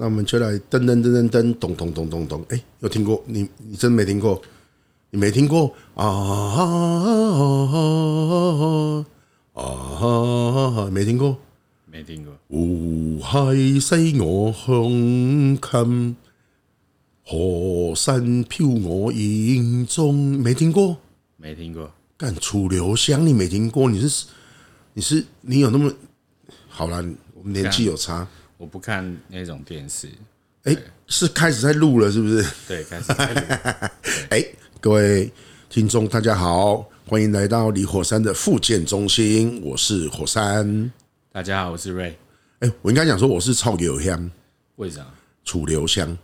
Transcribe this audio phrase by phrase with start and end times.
[0.00, 3.20] 那我们就来噔噔噔噔噔咚咚咚咚咚，哎，有听过？
[3.26, 4.40] 你你真没听过？
[5.10, 6.04] 你没听过啊？
[9.54, 11.36] 啊，没听过？
[11.86, 12.32] 没听过。
[12.46, 16.14] 湖海西我胸襟，
[17.24, 20.14] 河山飘我影踪。
[20.14, 20.96] 没听过？
[21.36, 21.90] 没听过。
[22.16, 23.90] 干楚留香，你没听过？
[23.90, 24.26] 你是
[24.94, 25.92] 你是你有那么
[26.68, 27.04] 好啦？
[27.34, 28.28] 我们年纪有差。
[28.58, 30.08] 我不看那种电视。
[30.64, 32.44] 哎，是开始在录了，是不是？
[32.66, 33.40] 对，开始在录。
[34.30, 34.44] 哎，
[34.80, 35.32] 各位
[35.70, 40.90] 听众，大家好，欢迎来到李火山的复健中心，我是火山。
[41.30, 42.18] 大家好，我是瑞。
[42.58, 44.28] 哎，我应该讲说我是楚留香。
[44.74, 45.06] 为啥？
[45.44, 46.18] 楚留香，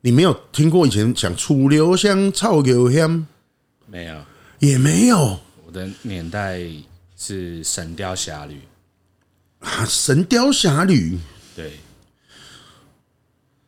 [0.00, 3.26] 你没有听过以前讲楚留香、楚留香？
[3.86, 4.24] 没有，
[4.58, 5.38] 也没有。
[5.66, 6.60] 我的年代
[7.14, 8.54] 是《神雕侠侣》
[9.58, 11.16] 啊，《神雕侠侣》。
[11.54, 11.78] 对，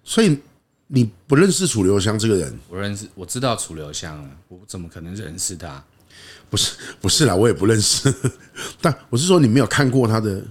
[0.03, 0.39] 所以
[0.87, 2.59] 你不认识楚留香这个人？
[2.69, 5.85] 我认识，我知道楚留香，我怎么可能认识他？
[6.49, 8.15] 不是，不是啦，我也不认识。
[8.81, 10.43] 但我是说，你没有看过他的？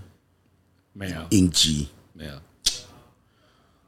[0.91, 2.33] 没有影集，没有。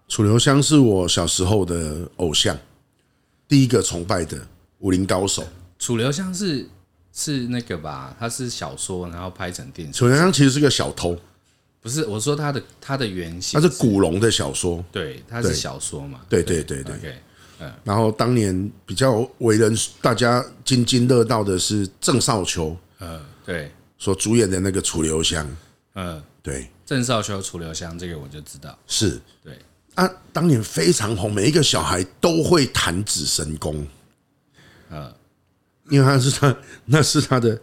[0.07, 2.57] 楚留香是我小时候的偶像，
[3.47, 4.47] 第一个崇拜的
[4.79, 5.47] 武林高手。
[5.77, 6.67] 楚留香是
[7.11, 8.15] 是那个吧？
[8.19, 9.93] 他是小说，然后拍成电视。
[9.93, 11.19] 楚留香其实是个小偷。
[11.85, 17.21] 不是，我说他的他的原型，他是古龙的小说，对，他是小说嘛，对对对对，
[17.59, 25.47] 嗯，然后当年比较为人大家津津乐道的是郑少秋，嗯，对，所主演的那个楚留香，
[25.93, 29.21] 嗯，对，郑少秋楚留香这个我就知道，是。
[29.43, 29.55] 对。
[29.93, 33.87] 啊，当年非常红，每一个小孩都会弹指神功，
[34.89, 35.13] 嗯，
[35.91, 37.61] 因为他是他，那是他的，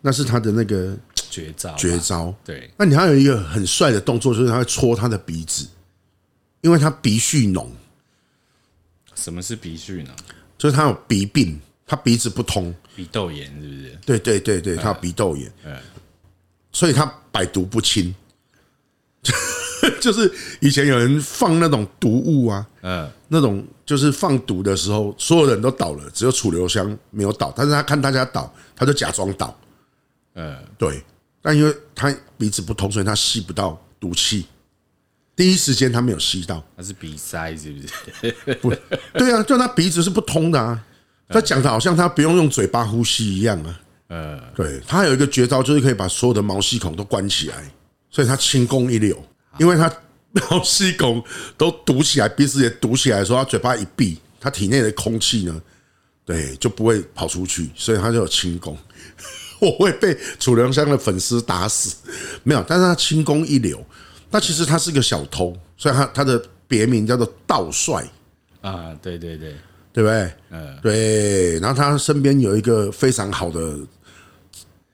[0.00, 0.96] 那是他的那个。
[1.30, 2.34] 绝招，绝招。
[2.42, 5.68] 对，那你还有一个很帅的动作，就是他会戳他的鼻子，
[6.62, 7.66] 因为他鼻蓄脓。
[9.14, 10.08] 什么是鼻蓄脓？
[10.56, 13.98] 就是他有鼻病，他鼻子不通，鼻窦炎是不是？
[14.06, 15.52] 对对对对，他有鼻窦炎，
[16.72, 18.12] 所以他百毒不侵。
[20.00, 29.54] 就是以前有人放那种毒物啊，嗯，那种就是放毒的时候，所有人都倒了，只有楚留香没有倒，但是他看大家倒，他就假装倒。
[30.40, 31.02] 嗯，对，
[31.42, 34.46] 但因为他鼻子不通，所以他吸不到毒气。
[35.34, 38.54] 第一时间他没有吸到，他是鼻塞是不是？
[38.54, 38.72] 不，
[39.14, 40.84] 对啊，就他鼻子是不通的啊。
[41.28, 43.80] 他讲的好像他不用用嘴巴呼吸一样啊。
[44.08, 47.70] 呃，对，他有一个绝招，就是可以把所有的毛细孔都关起来，
[48.10, 49.20] 所以他轻功一流。
[49.58, 49.92] 因为他
[50.32, 51.22] 毛细孔
[51.56, 55.60] 都堵起来，鼻子也堵起来的时候，他嘴巴一闭，他体内的空气呢，
[56.24, 58.76] 对，就不会跑出去，所以他就有轻功。
[59.60, 61.96] 我会被楚留香的粉丝打死，
[62.42, 63.84] 没有，但是他轻功一流。
[64.30, 68.06] 那其实他是个小偷，所以他他的别名叫做盗帅
[68.60, 69.54] 啊，对对对，
[69.92, 70.32] 对不对？
[70.50, 71.58] 嗯，对。
[71.60, 73.78] 然后他身边有一个非常好的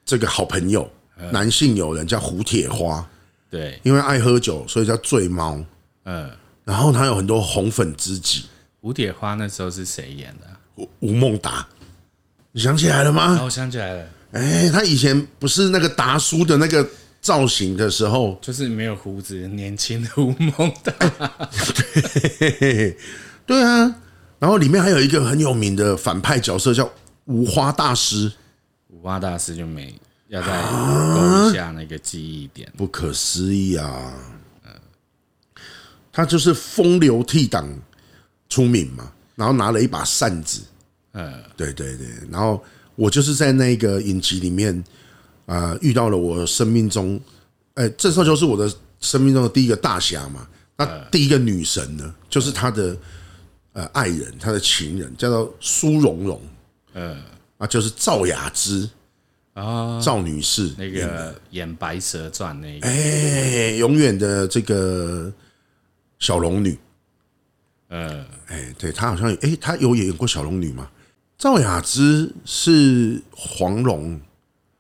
[0.05, 0.89] 这个好朋友，
[1.33, 3.05] 男性友人叫胡铁花，
[3.51, 5.59] 对，因为爱喝酒，所以叫醉猫。
[6.05, 6.31] 嗯，
[6.65, 8.45] 然后他有很多红粉知己。
[8.81, 10.47] 胡铁花那时候是谁演的？
[10.77, 11.67] 吴吴孟达，
[12.53, 13.41] 你想起来了吗？
[13.43, 14.09] 我想起来了。
[14.35, 16.85] 哎，他以前不是那个达叔的那个
[17.21, 20.93] 造型的时候，就是没有胡子，年轻的吴孟达。
[21.73, 22.97] 对，
[23.47, 23.95] 对啊。
[24.41, 26.93] 然后里面还有一个很有名的反派角色叫
[27.27, 28.33] 五花大师，
[28.89, 29.95] 五花大师就没
[30.27, 34.13] 要再勾一下那个记忆点，不可思议啊！
[36.13, 37.65] 他就是风流倜傥
[38.49, 40.61] 出名嘛，然后拿了一把扇子，
[41.13, 42.61] 呃，对对对，然后。
[42.97, 44.85] 我就是在那个影集里面
[45.47, 47.21] 啊，遇到了我生命中，
[47.75, 50.47] 哎，郑少秋是我的生命中的第一个大侠嘛。
[50.77, 52.97] 那第一个女神呢，就是他的
[53.75, 56.41] 呃爱人，他的情人，叫做苏蓉蓉，
[56.95, 57.23] 嗯，
[57.59, 58.89] 啊，就是赵雅芝
[59.53, 65.33] 啊，赵女士，那个演《白蛇传》那个，哎，永远的这个
[66.19, 66.77] 小龙女，
[67.89, 70.91] 呃，哎，对，她好像，哎，她有演过小龙女吗？
[71.45, 74.19] 赵雅芝是黄蓉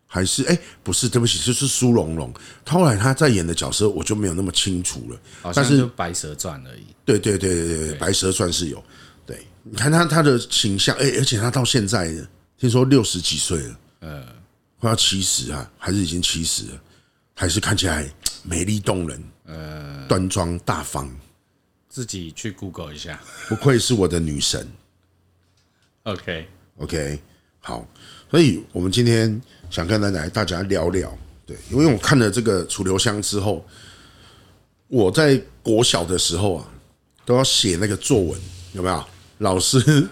[0.06, 2.32] 还是哎，不是，对不起，就是苏蓉蓉。
[2.66, 6.86] 后来她在演的角色我就没有那么清楚了，但是《白蛇传》而已。
[7.04, 8.82] 对对对对对，《白蛇传》是有。
[9.26, 12.10] 对，你看她她的形象，哎，而且她到现在
[12.56, 14.26] 听说六十几岁了，嗯，
[14.80, 16.80] 快要七十啊，还是已经七十了，
[17.34, 18.10] 还是看起来
[18.42, 21.14] 美丽动人，呃，端庄大方。
[21.90, 23.20] 自己去 Google 一下，
[23.50, 24.66] 不愧是我的女神。
[26.04, 26.46] OK
[26.78, 27.18] OK，
[27.60, 27.86] 好，
[28.30, 29.40] 所以我们今天
[29.70, 31.16] 想跟大家大家聊聊，
[31.46, 33.64] 对，因为我看了这个楚留香之后，
[34.88, 36.68] 我在国小的时候啊，
[37.24, 38.40] 都要写那个作文，
[38.72, 39.04] 有没有？
[39.38, 40.08] 老师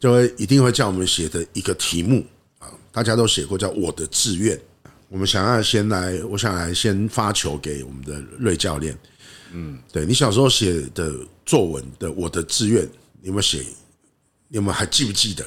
[0.00, 2.24] 就会一定会叫我们写的一个题目
[2.58, 4.58] 啊，大家都写过叫我的志愿。
[5.08, 8.96] 我们想要先来，我想来先发球给我们的瑞教练。
[9.52, 11.14] 嗯，对，你小时候写的
[11.46, 12.84] 作文的我的志愿，
[13.20, 13.64] 你有没有写？
[14.48, 15.44] 你们还记不记得？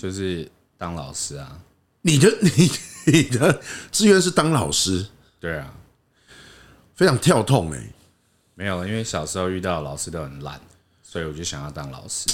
[0.00, 1.60] 就是当老师啊。
[2.02, 2.70] 你的 你
[3.12, 3.60] 你的
[3.92, 5.06] 志愿是当老师？
[5.38, 5.74] 对啊，
[6.94, 7.92] 非常跳痛哎。
[8.54, 10.58] 没有，因为小时候遇到老师都很烂，
[11.02, 12.26] 所以我就想要当老师。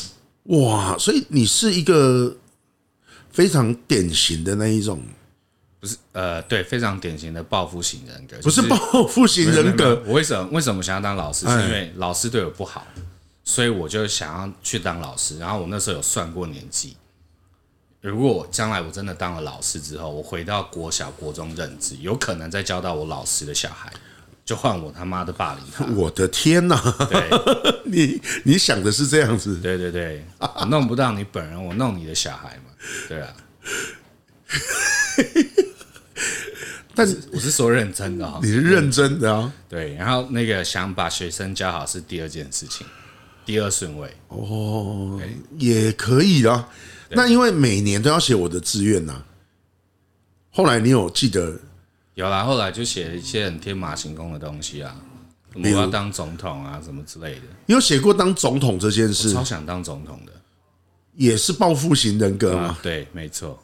[0.44, 2.36] 哇，所以你是一个
[3.30, 5.02] 非常典型的那一种，
[5.80, 5.96] 不是？
[6.12, 8.36] 呃，对，非常典型的报复型人格。
[8.42, 8.76] 不是报
[9.08, 10.00] 复型人格。
[10.06, 11.46] 我为什么为什么想要当老师？
[11.46, 12.86] 是因为老师对我不好，
[13.42, 15.38] 所以我就想要去当老师。
[15.38, 16.96] 然后我那时候有算过年纪，
[18.10, 23.92] 如果将来我真的当了老师之后，我回到国小、国中任职，有可能再教到我老师的小孩。
[24.44, 25.84] 就换我他妈的霸凌他！
[25.96, 26.80] 我的天哪！
[27.10, 27.28] 对，
[27.84, 29.56] 你你想的是这样子？
[29.56, 32.70] 对对对，我弄不到你本人，我弄你的小孩嘛？
[33.08, 33.34] 对啊。
[36.94, 39.52] 但是我是说认真的啊，你是认真的啊？
[39.68, 42.86] 对，然后那个想把学生教好是第二件事情，
[43.44, 45.20] 第二顺位哦，
[45.58, 46.68] 也可以啊。
[47.10, 49.22] 那因为每年都要写我的志愿呐。
[50.50, 51.58] 后来你有记得？
[52.14, 54.96] 有啦，后来就写了一些很天马行空的东西啊，
[55.52, 57.42] 我要当总统啊，什么之类的。
[57.66, 59.32] 你有写过当总统这件事？
[59.32, 60.32] 超想当总统的，
[61.14, 62.78] 也是报复型人格吗？
[62.82, 63.62] 对，没错。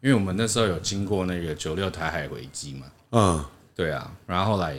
[0.00, 4.10] 因为我们那时候有经过那个九六台海危机嘛，嗯，对啊。
[4.26, 4.76] 然后后来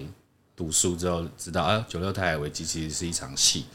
[0.56, 3.66] 读书之后知道，啊，九六台海危机其实是一场戏。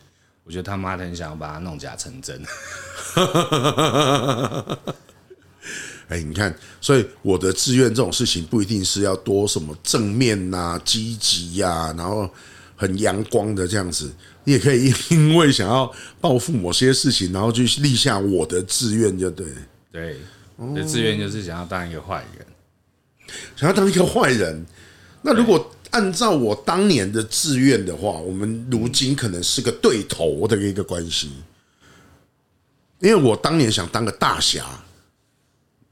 [0.48, 2.42] 我觉得他妈的很想要把它弄假成真。
[6.08, 12.26] 哎，你看，所以我的志愿这种事情不一定是要多什么正面呐、积极呀，然后
[12.74, 14.10] 很阳光的这样子，
[14.44, 19.46] 你也可以因为想要报复某些事情，然后去立下我的志愿，就对。
[19.92, 20.16] 对，
[20.56, 22.46] 我的志愿就是想要当一个坏人，
[23.54, 24.64] 想要当一个坏人。
[25.20, 31.32] 那如果按照我当年的志愿的话，我们如今可能是个对头的一个关系，
[33.00, 34.64] 因为我当年想当个大侠。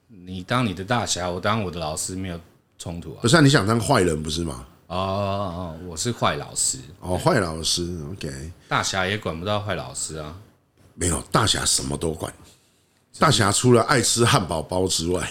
[0.09, 2.41] 你当你的大侠，我当我的老师，没有
[2.79, 3.19] 冲突啊。
[3.23, 4.67] 不是啊，你想当坏人不是吗？
[4.89, 6.79] 哦哦，我是坏老师。
[7.01, 8.53] 哦，坏老师，OK。
[8.69, 10.37] 大侠也管不到坏老师啊。
[10.95, 12.33] 没有，大侠什么都管。
[13.19, 15.31] 大侠除了爱吃汉堡包之外，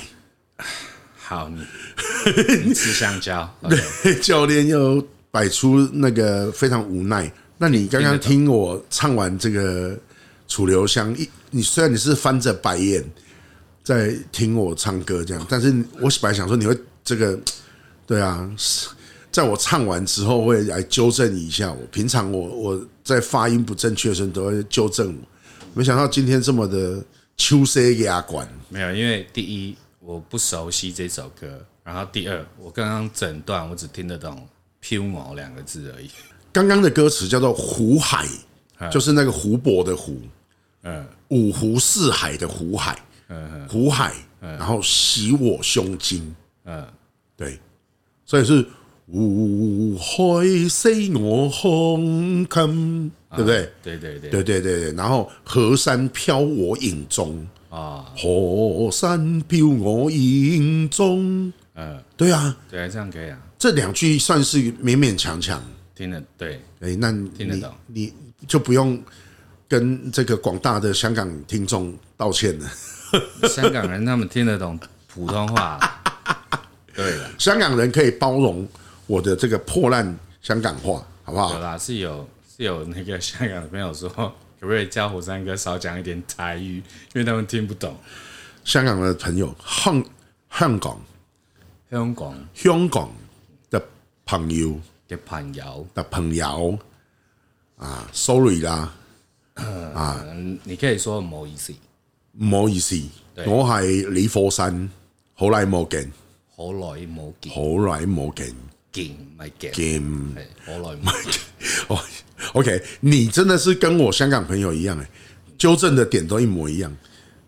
[1.25, 1.65] 好，你
[2.67, 3.49] 你吃香蕉。
[3.67, 7.31] 对，教练又摆出那个非常无奈。
[7.57, 9.91] 那你刚刚听我唱完这个
[10.47, 13.03] 《楚留香》，一你虽然你是翻着白眼。
[13.83, 15.67] 在听我唱歌这样，但是
[16.01, 17.39] 我本来想说你会这个，
[18.07, 18.49] 对啊，
[19.31, 21.85] 在我唱完之后会来纠正一下我。
[21.91, 25.21] 平常我我在发音不正确的时候都会纠正我，
[25.75, 26.99] 没想到今天这么的
[27.37, 28.49] 秋色压管。
[28.69, 29.75] 没有，因为第一
[30.05, 34.47] 我不熟悉这首歌，然后第二我刚刚整段我只听得懂
[34.79, 36.09] “飘毛”两个字而已。
[36.53, 38.27] 刚刚的歌词叫做“湖海”，
[38.91, 40.21] 就是那个湖泊的湖，
[40.83, 42.97] 嗯，五湖四海的湖海。
[43.27, 46.35] 嗯湖海，然后洗我胸襟，
[46.65, 46.87] 嗯，
[47.35, 47.59] 对，
[48.23, 48.63] 所以是
[49.11, 53.71] 湖海洗我胸襟，对不对？
[53.81, 54.19] 对对。
[54.19, 57.43] 对，对对对，然后河山飘我影中
[57.75, 63.37] 啊，河山飘我影中，呃，对啊，对，这样可以啊。
[63.59, 65.61] 这两句算是勉勉强强。
[65.93, 68.13] 听得对，哎，那听得懂，你
[68.47, 69.01] 就不用
[69.67, 72.69] 跟这个广大的香港听众道歉了。
[73.49, 75.79] 香港人他们听得懂 普通话，
[76.95, 77.11] 对。
[77.11, 78.65] 了，香港人可以包容
[79.05, 81.53] 我的这个破烂香港话，好不好？
[81.53, 84.09] 有啦，是有是有那个香港的朋友说，
[84.65, 86.77] 可不可以叫火山哥少讲一点台语，
[87.13, 87.95] 因为他们听不懂。
[88.63, 90.03] 香港的朋友，香
[90.51, 90.99] 香港
[91.91, 92.35] 香港。
[92.55, 93.11] 香港
[93.69, 93.79] 的
[94.25, 95.87] 朋友的朋友。
[95.93, 96.79] 的朋友
[97.77, 98.91] 啊，sorry 啦，
[99.53, 100.25] 啊，
[100.63, 101.71] 你可以说唔好意思。
[102.39, 102.99] 唔好意思，
[103.45, 104.89] 我系李火山，
[105.35, 106.11] 好耐冇见，
[106.55, 108.55] 好耐冇见，好耐冇见，
[108.91, 110.01] 见唔系见，见
[110.65, 112.24] 好耐冇见。
[112.53, 115.07] 哦，OK，你真的是跟我香港朋友一样诶，
[115.57, 116.95] 纠正的点都一模一样。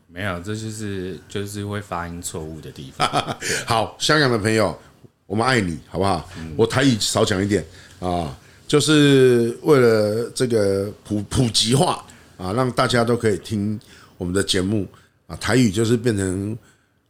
[0.07, 3.07] 没有，这就是就是会发音错误的地方。
[3.65, 4.77] 好，香港的朋友，
[5.25, 6.27] 我们爱你，好不好？
[6.55, 7.63] 我台语少讲一点
[7.99, 8.35] 啊，
[8.67, 12.03] 就是为了这个普普及化
[12.37, 13.79] 啊，让大家都可以听。
[14.19, 14.87] 我们的节目
[15.27, 16.57] 啊，台语就是变成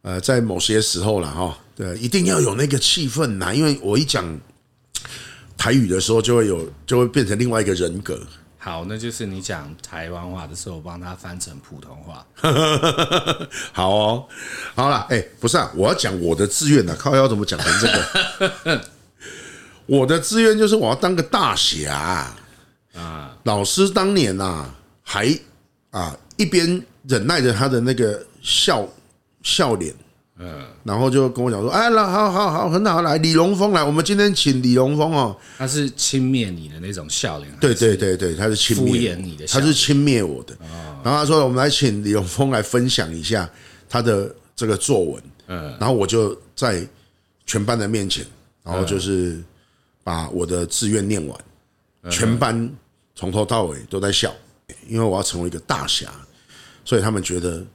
[0.02, 4.38] 呃，在某些时候了哈，对，一定要有那个气氛呐，因为我一讲
[5.58, 8.18] 台语的时候，就会有就会变成另外一个人格。
[8.60, 12.26] 好，那就是你讲台湾话的时候，我帮他翻成普通话。
[13.72, 14.28] 好哦，
[14.74, 17.86] 好了，哎，不是啊，我要讲我的志愿呢，靠要怎么讲成这
[18.66, 18.80] 个？
[19.86, 22.30] 我的志愿就是我要当个大侠
[22.94, 23.36] 啊！
[23.44, 24.66] 老师当年呐，
[25.02, 25.38] 还
[25.90, 28.86] 啊一边忍耐着他的那个笑
[29.42, 29.94] 笑脸。
[30.40, 35.36] 嗯，然后就跟我讲说，哎，那好好好，很好，来李龙峰来，我们今天请李龙峰哦。
[35.56, 40.56] 他是轻蔑你的那种笑脸，对对对对，他是轻蔑你的，他是轻蔑我的。
[41.02, 43.50] 然后他说，我们来请李龙峰来分享一下
[43.88, 45.22] 他的这个作文。
[45.48, 46.86] 嗯，然后我就在
[47.44, 48.24] 全班的面前，
[48.62, 49.42] 然后就是
[50.04, 51.36] 把我的志愿念完，
[52.12, 52.70] 全班
[53.16, 54.32] 从头到尾都在笑，
[54.86, 56.12] 因为我要成为一个大侠，
[56.84, 57.66] 所以他们觉得。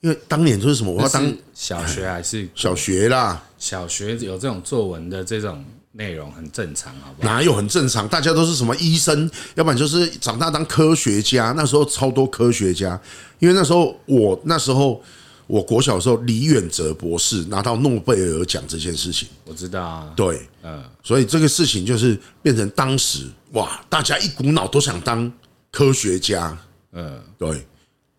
[0.00, 3.42] 因为当年就是什么，我要当小学还是小学啦？
[3.58, 7.28] 小学有这种作文的这种内容很正常，好不好？
[7.28, 8.06] 哪有很正常？
[8.06, 11.52] 大家都是什么医生，要不然就是长大当科学家。
[11.56, 13.00] 那时候超多科学家，
[13.40, 15.02] 因为那时候我那时候
[15.48, 20.12] 我国小的时候，李远哲博士拿到诺贝尔奖这件事情，我知道啊。
[20.14, 25.32] 对，嗯，所以这个事情就是变成当时哇，大家一股脑都想当
[25.72, 26.56] 科学家，
[26.92, 27.66] 嗯，对，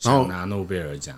[0.01, 1.17] 然后拿诺贝尔奖。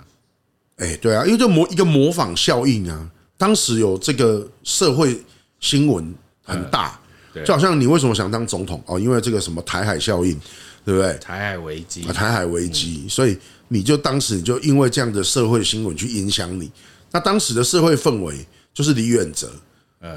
[0.82, 3.08] 哎，对啊，因为这模一个模仿效应啊，
[3.38, 5.24] 当时有这个社会
[5.60, 6.12] 新闻
[6.44, 7.00] 很大，
[7.46, 9.00] 就好像你为什么想当总统哦？
[9.00, 10.36] 因为这个什么台海效应，
[10.84, 11.14] 对不对？
[11.20, 16.72] 台海危机，台海危机，所以你就当时你就因为这样的社会新闻去影响你，
[17.12, 19.52] 那当时的社会氛围就是李远哲，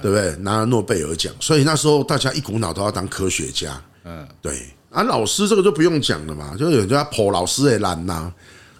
[0.00, 0.34] 对不对？
[0.36, 8.32] 拿了诺贝尔奖，所以那时候大家一股脑都要当科学家，嗯，对啊，老师这个就不用讲了嘛，就有人叫他破老师也烂呐，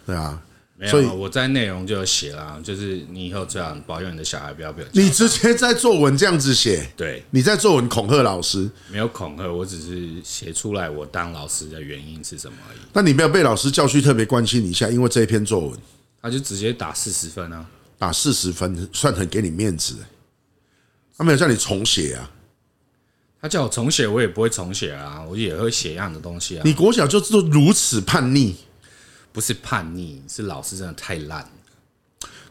[0.07, 0.41] 对啊。
[0.91, 12.79] 所以我在内容就有写了，就是你以后这样保佑你的小孩不要被你直接在作文这样子写，对，你在作文恐吓老师，没有恐吓，我只是写出来我当老师的原因是什么而已。
[12.93, 15.79] 那你没有被老师叫去特别关心一下，因为这一篇作文，
[16.21, 17.65] 他就直接打四十分啊，
[17.97, 19.95] 打四十分算很给你面子。
[21.17, 22.29] 他没有叫你重写啊，
[23.41, 26.63] 他叫我重写，我也不会重写啊，我也会写一样的东西啊。
[26.65, 28.57] 你国小就做如此叛逆。
[29.35, 31.45] 不是叛逆，是老师真的太烂。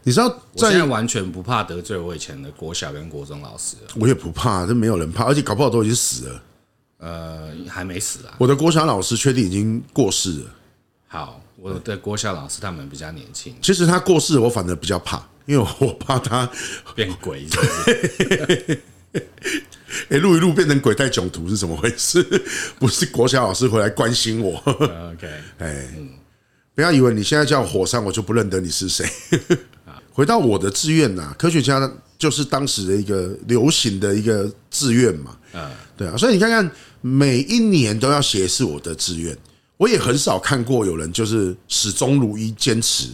[0.02, 3.74] 你知道，我现在完全不怕得罪我以前的国小跟国中老师。
[3.94, 6.42] 我也不怕，这没有人怕，而且搞不好都已经死了。
[6.98, 8.34] 呃，还没死啊。
[8.38, 10.50] 我的国小老师确定已经过世了。
[11.08, 13.56] 好，我的国小老师他们比较年轻。
[13.62, 16.46] 其实他过世，我反而比较怕，因为我怕他
[16.94, 17.46] 变鬼。
[20.10, 22.22] 哎，录一录变成鬼带囧途是怎么回事？
[22.78, 24.56] 不是国小老师回来关心我。
[24.66, 25.26] OK，
[25.58, 26.10] 哎，嗯。
[26.74, 29.08] 不要以为你现在叫火山，我就不认得你是谁。
[30.12, 35.36] 回到我的志愿呐，科学家就是当时的一个流行的一个志愿嘛。
[35.52, 39.36] 嗯，对啊，所以你看看，每一年都要写是我的志愿，
[39.76, 43.08] 我也很少看过有人就是始终如一坚持，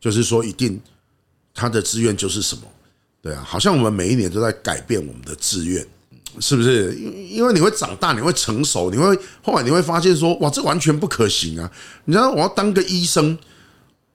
[0.00, 0.80] 就是说一定
[1.54, 2.62] 他的志愿就是什么。
[3.22, 5.86] 对啊，好像我们每一年都在改变我们的志愿。
[6.40, 6.94] 是不是？
[6.94, 11.70] 因因为你会长大，你会成熟，你会后来你会发现说，哇，这完全不可行啊！
[12.04, 13.36] 你知道我要当个医生，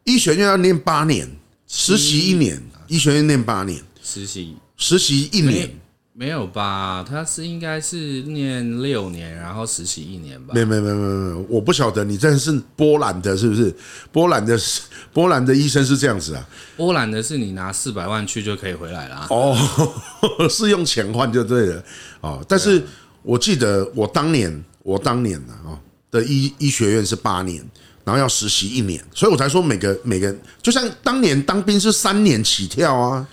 [0.04, 1.30] 医学院要念八年，
[1.68, 5.70] 实习一年，医学院念八年，实习实习一年。
[6.14, 7.06] 没有吧？
[7.08, 10.54] 他是应该是念六年，然后实习一年吧？
[10.54, 13.74] 没有没有没有没有，我不晓得你这是波兰的，是不是？
[14.12, 14.60] 波兰的
[15.14, 16.46] 波兰的医生是这样子啊？
[16.76, 19.58] 波兰的是你拿四百万去就可以回来了哦，
[20.50, 21.84] 是用钱换就对了
[22.20, 22.46] 哦。
[22.46, 22.84] 但是
[23.24, 25.80] 我记得我当年我当年啊
[26.12, 27.66] 的医医学院是八年，
[28.04, 33.26] 然后要实习一年，所以我才说每个每个就像当年当兵是三年起跳啊。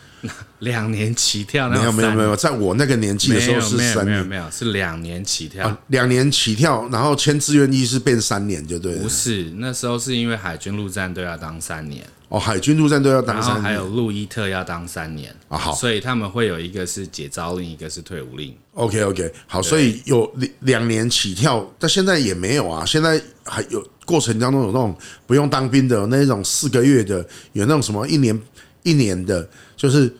[0.61, 1.69] 两年起跳？
[1.69, 5.77] 没有没有没有，在我那个年纪的时候是三年，没有没有是两年起跳。
[5.87, 8.97] 两年起跳，然后签志愿役是变三年，就对。
[8.97, 12.05] 不是，那时候是因为海军陆战队要当三年。
[12.29, 15.57] 哦，海军陆战队要当三年，还有路易特要当三年啊。
[15.57, 18.55] 好，所以他们会有一个是解招令，一个是退伍令。
[18.75, 22.85] OK OK，好，所以有两两年起跳，但现在也没有啊。
[22.85, 24.95] 现在还有过程当中有那种
[25.27, 28.39] 不用当兵的，那种四个月的，有那种什么一年
[28.83, 30.13] 一年的，就是。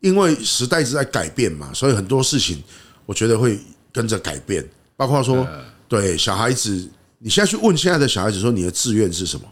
[0.00, 2.62] 因为时代一直在改变嘛，所以很多事情
[3.06, 3.58] 我觉得会
[3.92, 4.64] 跟着改变，
[4.96, 5.46] 包括说，
[5.88, 6.88] 对小孩子，
[7.18, 9.46] 你现在去问现在的小孩子说你的志愿是什么？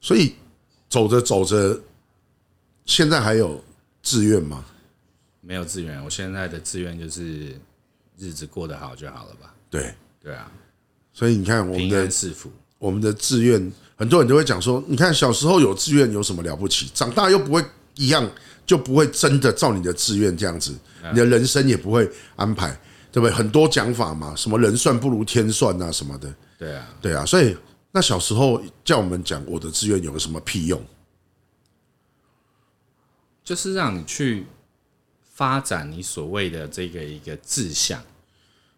[0.00, 0.34] 所以
[0.88, 1.78] 走着走着，
[2.86, 3.62] 现在还有
[4.02, 4.64] 志愿吗？
[5.42, 7.58] 没有志愿，我现在的志愿就是
[8.18, 9.54] 日子过得好就好了吧？
[9.68, 10.50] 对对啊，
[11.12, 16.90] 所以你看我们的平安是福，我们的志愿，很多人都会讲说，你看小时候有志愿有什么了不起？
[16.94, 17.62] 长大又不会
[17.96, 18.28] 一样。
[18.70, 20.72] 就不会真的照你的志愿这样子，
[21.10, 22.80] 你的人生也不会安排。
[23.12, 23.34] 对不对？
[23.34, 26.32] 很多讲法嘛，什么人算不如天算啊，什么的。
[26.56, 27.26] 对啊，对啊。
[27.26, 27.56] 所以
[27.90, 30.80] 那小时候叫我们讲我的志愿有个什么屁用？
[33.42, 34.46] 就是让你去
[35.34, 38.00] 发展你所谓的这个一个志向。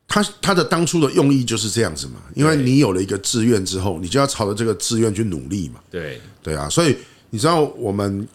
[0.09, 5.79] 他他的当初的用意就是这样子嘛，因为你有了一个志愿之后，你就要朝着这个志愿去努力嘛。
[5.91, 6.97] 对对啊，所以
[7.29, 8.27] 你知道我们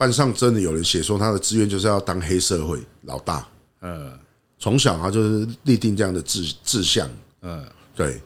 [0.00, 3.46] 班上真的有人写说他的志愿就是要当黑社会老大。
[3.82, 4.18] 嗯，
[4.58, 7.06] 从小他就是立定这样的志志向。
[7.42, 7.62] 嗯，
[7.94, 8.18] 对。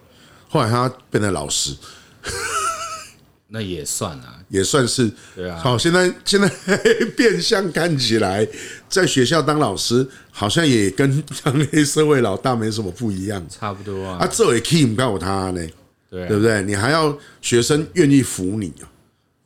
[0.48, 1.76] 后来他变成老师。
[3.48, 5.58] 那也算啊，也算是对啊。
[5.58, 6.48] 好，现在现在
[7.16, 8.46] 变相看起来，
[8.88, 14.18] 在学校当老师，好像也跟当黑社会老大没什么不一样，差不多啊。
[14.20, 15.68] 啊，这也 Kim 告诉他呢，
[16.08, 16.62] 对对不对？
[16.62, 18.86] 你还要学生愿意服你啊？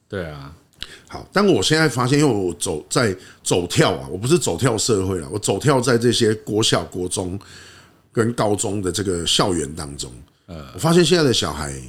[0.07, 0.55] 对啊。
[1.09, 7.39] 好，但我现在发现，因为我走在走跳啊，我不是走跳社会了，我走跳在这些国小、国中
[8.13, 10.13] 跟高中的这个校园当中，
[10.47, 11.81] 呃，我发现现在的小孩。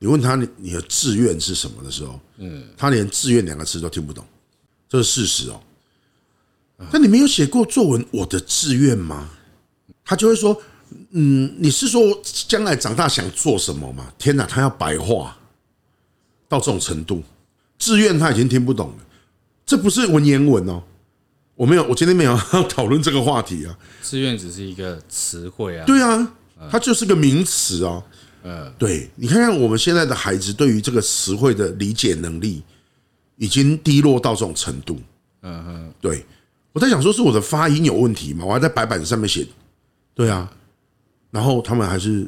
[0.00, 4.22] 你问他你你的志愿是什么的时候，嗯，他连志愿两个字都听不懂，
[4.86, 5.58] 这是事实哦。
[6.90, 9.30] 那你没有写过作文我的志愿吗？
[10.04, 10.60] 他就会说，
[11.12, 14.12] 嗯，你是说将来长大想做什么吗？
[14.18, 15.34] 天哪，他要白话
[16.48, 17.22] 到这种程度，
[17.84, 19.04] 志愿他已经听不懂了，
[19.66, 20.82] 这不是文言文哦。
[21.54, 23.78] 我没有，我今天没有要讨论这个话题啊。
[24.02, 26.34] 志愿只是一个词汇啊，对啊，
[26.70, 28.02] 它就是个名词哦。
[28.42, 32.62] 呃，对，你看看我们现在的孩子对于这个词汇的理解能力
[33.36, 34.98] 已经低落到这种程度。
[35.42, 36.24] 嗯哼，对，
[36.72, 38.46] 我在想说是我的发音有问题嘛？
[38.46, 39.46] 我还在白板上面写，
[40.14, 40.50] 对啊，
[41.30, 42.26] 然后他们还是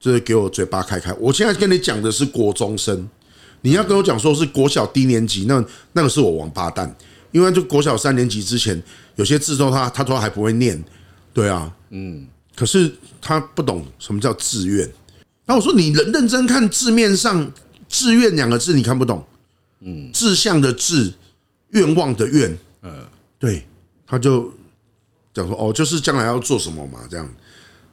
[0.00, 1.12] 就是给我嘴巴开开。
[1.20, 3.06] 我现在跟你讲的是国中生，
[3.64, 6.94] 你要跟我讲说是国小低年级，那那个是我王八蛋，
[7.32, 8.80] 因为就国小三年级之前
[9.16, 10.84] 有些字都他他说还不会念，
[11.32, 14.86] 对啊，嗯，可是他不懂什么叫志愿。
[15.46, 17.50] 那我说：“你认认真看字面上
[17.88, 19.24] ‘志愿’两个字，你看不懂。
[19.80, 21.12] 嗯，志向的志，
[21.70, 22.58] 愿望的愿。
[22.82, 23.06] 嗯，
[23.38, 23.66] 对，
[24.06, 24.52] 他就
[25.32, 27.34] 讲说：‘哦，就是将来要做什么嘛。’这样，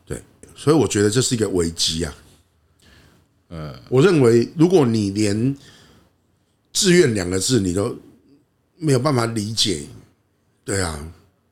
[0.05, 0.21] 对，
[0.53, 2.13] 所以我觉得这是一个危机啊。
[3.51, 5.55] 嗯，我认为如果你连
[6.73, 7.95] ‘志愿’两个字你都
[8.77, 9.83] 没有办法理解，
[10.65, 10.99] 对啊，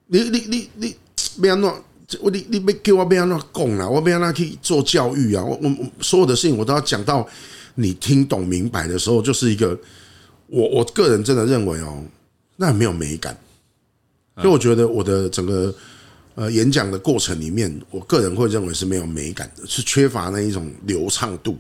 [0.07, 0.95] 你你你你
[1.39, 1.71] 不要弄。”
[2.21, 5.43] 我你你别给我不要那讲啦，我不要那去做教育啊！
[5.45, 7.23] 我我所有的事情我都要讲到
[7.75, 9.79] 你听懂明白的时候，就是一个
[10.47, 12.03] 我我个人真的认为哦，
[12.55, 13.38] 那没有美感。
[14.38, 15.71] 所以我觉得我的整个
[16.33, 21.59] 呃演讲的过程里面，我个人会认为是没有美感的，是缺乏那一种流畅度。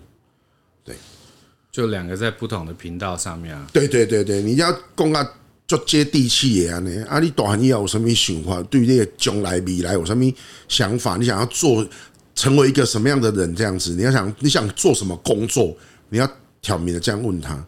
[1.71, 3.67] 对，就两个在不同的频道上面啊。
[3.73, 5.33] 对对对对，你要讲啊。
[5.69, 7.19] 就接地气的呢，啊！
[7.19, 8.59] 你大汉以后有什么想法？
[8.71, 10.25] 对这个将来未来有什么
[10.67, 11.15] 想法？
[11.15, 11.87] 你想要做
[12.33, 13.55] 成为一个什么样的人？
[13.55, 15.77] 这样子，你要想你想做什么工作？
[16.09, 16.27] 你要
[16.59, 17.63] 挑明的这样问他。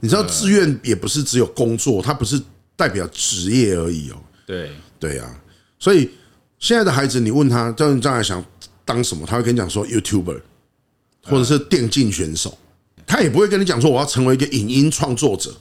[0.00, 2.42] 你知道，志愿也不是只有工作，它不是
[2.74, 4.16] 代表职业而已哦。
[4.44, 5.40] 对对啊，
[5.78, 6.10] 所以
[6.58, 8.44] 现在的孩子，你问他，叫你将来想
[8.84, 9.24] 当什么？
[9.24, 10.40] 他会跟你讲说，YouTuber，
[11.22, 12.58] 或者是电竞选手。
[13.06, 15.54] 他也不会跟你讲说，我要成为一个影音创作者。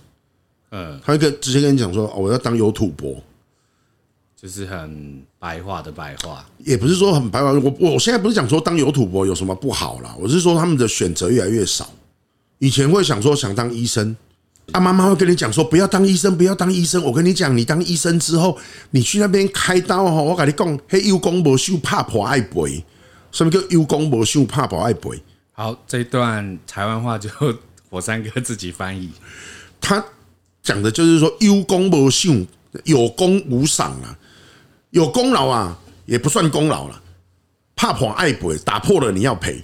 [0.72, 3.22] 嗯，他会跟直接跟你讲说，我要当有土博，
[4.36, 7.52] 就是很白话的白话，也不是说很白话。
[7.52, 11.88] 我我现在不是讲说当有土博有什么不好啦，我是说他们的选择越来越少。
[12.58, 14.16] 以前会想说想当医生，
[14.72, 17.04] 啊，妈妈会跟你讲说不要当医生，不要当医生。
[17.04, 18.58] 我跟你讲，你当医生之后，
[18.92, 22.84] 你去那边开刀哈，我跟你讲，嘿，有功无秀，怕婆爱赔。
[23.32, 25.22] 什么叫有功无秀，怕婆爱赔？
[25.54, 27.30] 好，这一段台湾话就
[27.90, 29.10] 火山哥自己翻译，
[29.80, 30.04] 他。
[30.64, 32.48] 讲的就是说有功无赏，
[32.86, 34.18] 有功无赏啊，
[34.92, 37.02] 有功劳啊也不算功劳了，
[37.76, 39.62] 怕破爱赔，打破了你要赔，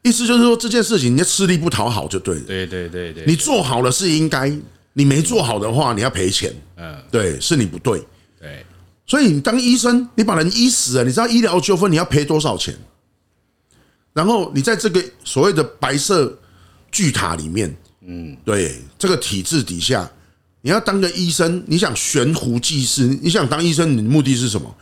[0.00, 2.40] 意思就是说这件事情你要吃力不讨好就对了。
[2.46, 4.50] 对对对对，你做好了是应该，
[4.94, 6.50] 你没做好的话你要赔钱。
[6.76, 8.02] 嗯，对，是你不对。
[8.40, 8.64] 对，
[9.06, 12.74] 所以你当医生，你把人医死了，你知道医疗纠纷你要赔多少钱？
[14.12, 16.38] 然后你在这个所谓的白色
[16.90, 20.10] 巨塔里面，嗯，对，这个体制底下。
[20.64, 23.06] 你要当个医生，你想悬壶济世？
[23.20, 24.72] 你想当医生，你的目的是什么？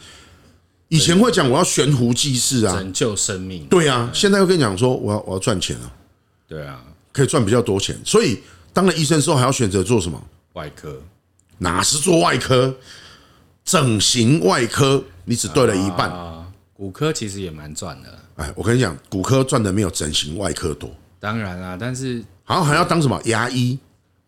[0.88, 3.64] 以前会讲我要悬壶济世啊，拯救生命。
[3.66, 5.90] 对啊，现在又跟你讲说我要我要赚钱啊。
[6.46, 7.98] 对啊，可以赚比较多钱。
[8.04, 8.40] 所以
[8.74, 10.22] 当了医生之后，还要选择做什么？
[10.52, 11.00] 外科？
[11.56, 12.76] 哪是做外科？
[13.64, 16.10] 整形外科，你只对了一半。
[16.74, 18.18] 骨科其实也蛮赚的。
[18.40, 20.90] 哎，我跟你讲，骨科赚的没有整形外科多。
[21.18, 23.78] 当然啊，但是好像还要当什么牙医？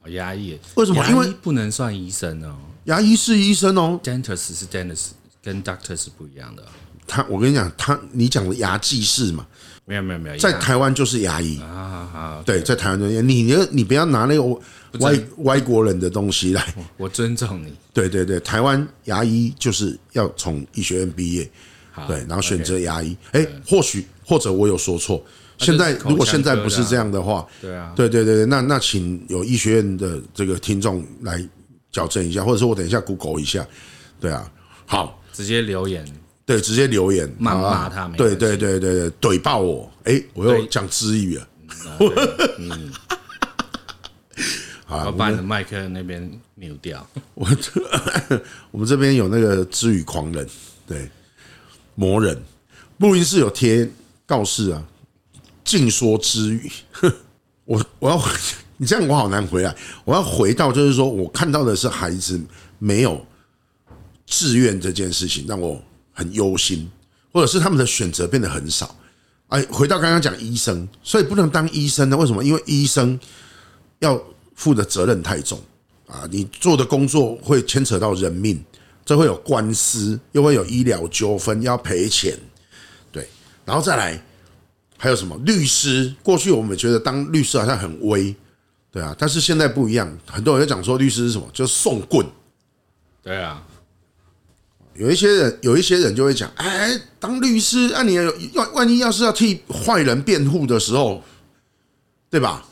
[0.07, 0.59] 牙医？
[0.75, 1.03] 为什么？
[1.09, 2.55] 因为不能算医生哦。
[2.85, 3.99] 牙医是医生哦。
[4.05, 6.63] Dentist 是 dentist，跟 doctor 是不一样的。
[7.07, 9.47] 他，我跟你讲，他你讲的牙技师嘛，
[9.87, 11.67] 没有没有没有，在台湾就是牙医啊
[12.15, 14.43] 啊，对，在台湾就是你你你不要拿那个
[14.99, 17.73] 外外国人的东西来，我尊重你。
[17.95, 21.51] 对对对，台湾牙医就是要从医学院毕业，
[22.07, 23.17] 对，然后选择牙医。
[23.33, 25.25] 哎，或许或者我有说错，
[25.59, 31.43] 现在如果现在不是这样的话，对啊，对对对，那那请有医学院的这个听众来
[31.91, 33.67] 矫正一下，或者说我等一下 Google 一下，
[34.21, 34.51] 对啊，
[34.87, 36.05] 好，直接留言。
[36.45, 38.17] 对，直接留言骂骂他们。
[38.17, 39.89] 对对对对对，怼爆我！
[40.03, 41.49] 哎，我又讲知语了。
[42.59, 42.93] 嗯，
[44.85, 47.07] 好，我把你的麦克那边扭掉。
[47.35, 47.47] 我
[48.73, 50.47] 我们这边有那个知语狂人，
[50.85, 51.09] 对，
[51.95, 52.43] 魔人。
[52.99, 53.89] 录音室有贴
[54.27, 54.85] 告示啊，
[55.65, 56.71] 尽说之语。
[57.65, 58.23] 我我要
[58.77, 59.75] 你这样，我好难回来。
[60.05, 62.41] 我要回到就是说我看到的是孩子
[62.79, 63.25] 没有
[64.27, 65.83] 志愿这件事情，让我。
[66.15, 66.91] 很忧心，
[67.33, 68.95] 或者是他们的选择变得很少。
[69.49, 72.17] 哎，回到刚刚讲医生，所以不能当医生呢？
[72.19, 72.45] 为什么？
[72.45, 73.19] 因为医生
[74.01, 74.23] 要
[74.55, 75.59] 负的责任太重
[76.07, 76.29] 啊！
[76.31, 78.63] 你做的工作会牵扯到人命，
[79.13, 82.35] 这会有官司，又会有医疗纠纷，要赔钱。
[83.11, 83.29] 对，
[83.67, 84.19] 然后再来
[84.97, 85.37] 还有什么？
[85.45, 88.35] 律师，过去我们觉得当律师好像很威，
[88.91, 91.47] 对啊，但是现在不一样，很多人在讲说律师是什么？
[91.53, 92.27] 就是送棍。
[93.23, 93.63] 对啊。
[94.95, 98.19] 有一些人，有一些人就会讲：“哎，当律师，那你
[98.55, 101.23] 万万一要是要替坏人辩护的时候，
[102.31, 102.65] 对吧？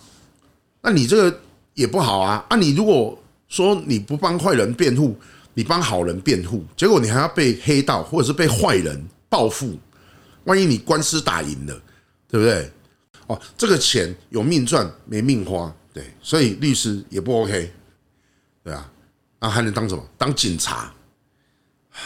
[0.80, 1.40] 那你这个
[1.74, 2.46] 也不好啊。
[2.48, 5.14] 啊，你如果说你不帮坏人辩护，
[5.54, 9.78] 你帮好人辩护，结果你还要被黑道或者是被坏人报复，
[10.44, 11.82] 万一你官司打赢了，
[12.28, 12.70] 对不对？
[13.26, 17.72] 哦，这个钱有命赚没命花，对，所以律师也不 OK，
[18.64, 18.90] 对啊，
[19.38, 20.04] 那还能当什么？
[20.18, 20.92] 当警察。”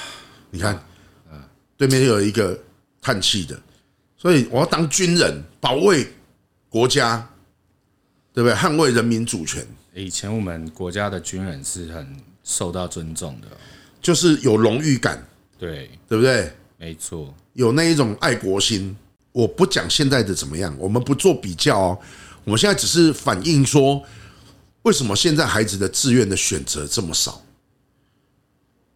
[0.50, 0.80] 你看，
[1.76, 2.58] 对面有一个
[3.00, 3.60] 叹气的，
[4.16, 6.06] 所以我要当军人，保卫
[6.68, 7.28] 国家，
[8.32, 8.54] 对不对？
[8.54, 9.66] 捍卫人民主权。
[9.94, 13.48] 以前我们国家的军人是很受到尊重的，
[14.00, 15.26] 就是有荣誉感，
[15.58, 16.52] 对对不对？
[16.76, 18.96] 没错，有那一种爱国心。
[19.32, 21.98] 我不讲现在的怎么样，我们不做比较哦。
[22.44, 24.00] 我们现在只是反映说，
[24.82, 27.42] 为什么现在孩子的志愿的选择这么少？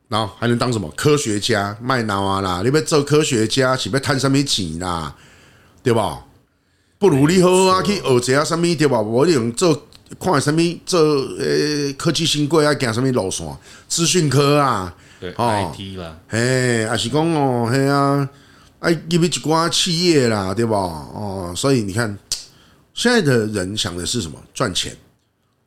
[0.06, 1.76] 然后还能当什么科学家？
[1.80, 2.62] 卖脑啊啦！
[2.62, 5.16] 你要做科学家，是要贪什么钱啦？
[5.82, 6.26] 对吧？
[6.98, 9.00] 不如你好好去学一下什么对吧？
[9.00, 9.87] 我用做
[10.18, 11.00] 看什么做
[11.38, 13.46] 诶科技新贵啊，行什么路线？
[13.88, 18.28] 资讯科啊，对，IT 啦，嘿，还是讲哦，嘿啊，
[18.80, 20.76] 哎，因为一寡企业啦，对吧？
[20.78, 22.18] 哦，所以你看，
[22.94, 24.42] 现在的人想的是什么？
[24.54, 24.96] 赚钱。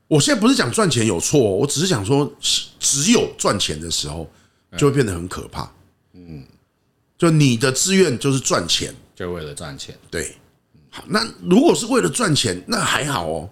[0.08, 2.30] 我现在不是讲赚钱有错，我只是讲说，
[2.80, 4.30] 只有赚钱的时候
[4.78, 5.72] 就会变得很可怕。
[6.14, 6.44] 嗯，
[7.18, 9.98] 就你的志愿就是赚钱，就为了赚钱。
[10.10, 10.36] 对，
[10.90, 13.50] 好，那如果是为了赚钱，那还好哦。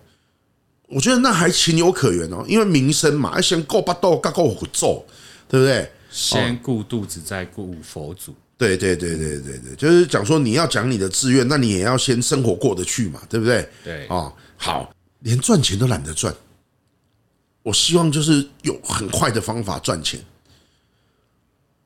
[0.89, 5.05] 我觉得那还情有可原哦，因为民生嘛，要先够巴肚，再顾佛祖，
[5.47, 5.91] 对不对？
[6.09, 8.33] 先顾肚子，再顾佛祖。
[8.57, 13.69] 对对对对对对，就是讲说你要讲你的志愿，那你也要先生活过得去嘛，对不对？
[13.83, 16.35] 对，哦，好，连赚钱都懒得赚。
[17.61, 20.19] 我希望就是有很快的方法赚钱，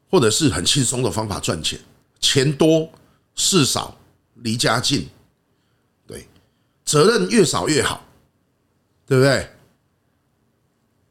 [0.10, 1.78] 或者是很轻松的方法赚钱，
[2.22, 2.89] 钱多
[3.36, 3.96] 事少，
[4.36, 5.08] 离家近，
[6.08, 6.26] 对，
[6.86, 8.04] 责任越少越好，
[9.06, 9.50] 对不对？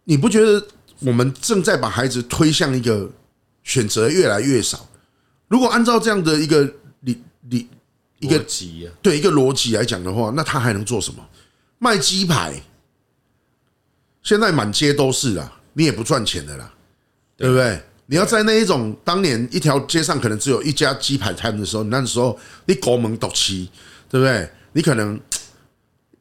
[0.04, 0.66] 你不觉得
[1.00, 3.10] 我们正在把孩子推向一个
[3.62, 4.88] 选择越来越少？
[5.48, 6.64] 如果按照这样的一个
[7.00, 7.68] 理理
[8.18, 8.44] 一个
[9.00, 11.24] 对一个逻辑来讲的话，那他还能做什么？
[11.78, 12.60] 卖鸡排。
[14.22, 16.72] 现在满街都是啦，你也不赚钱的啦，
[17.36, 17.82] 对不对？
[18.06, 23.68] 你要在那一种当年一条街上可能只有一家鸡排摊的时候，那时候你狗门独七，
[24.08, 24.48] 对不对？
[24.72, 25.20] 你可能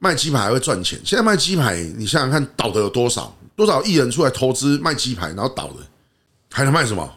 [0.04, 1.00] 卖鸡排还会赚钱。
[1.06, 3.34] 现在卖鸡排，你想想看倒的有多少？
[3.56, 5.76] 多少艺人出来投资卖鸡排，然后倒的，
[6.52, 7.08] 还能卖什么？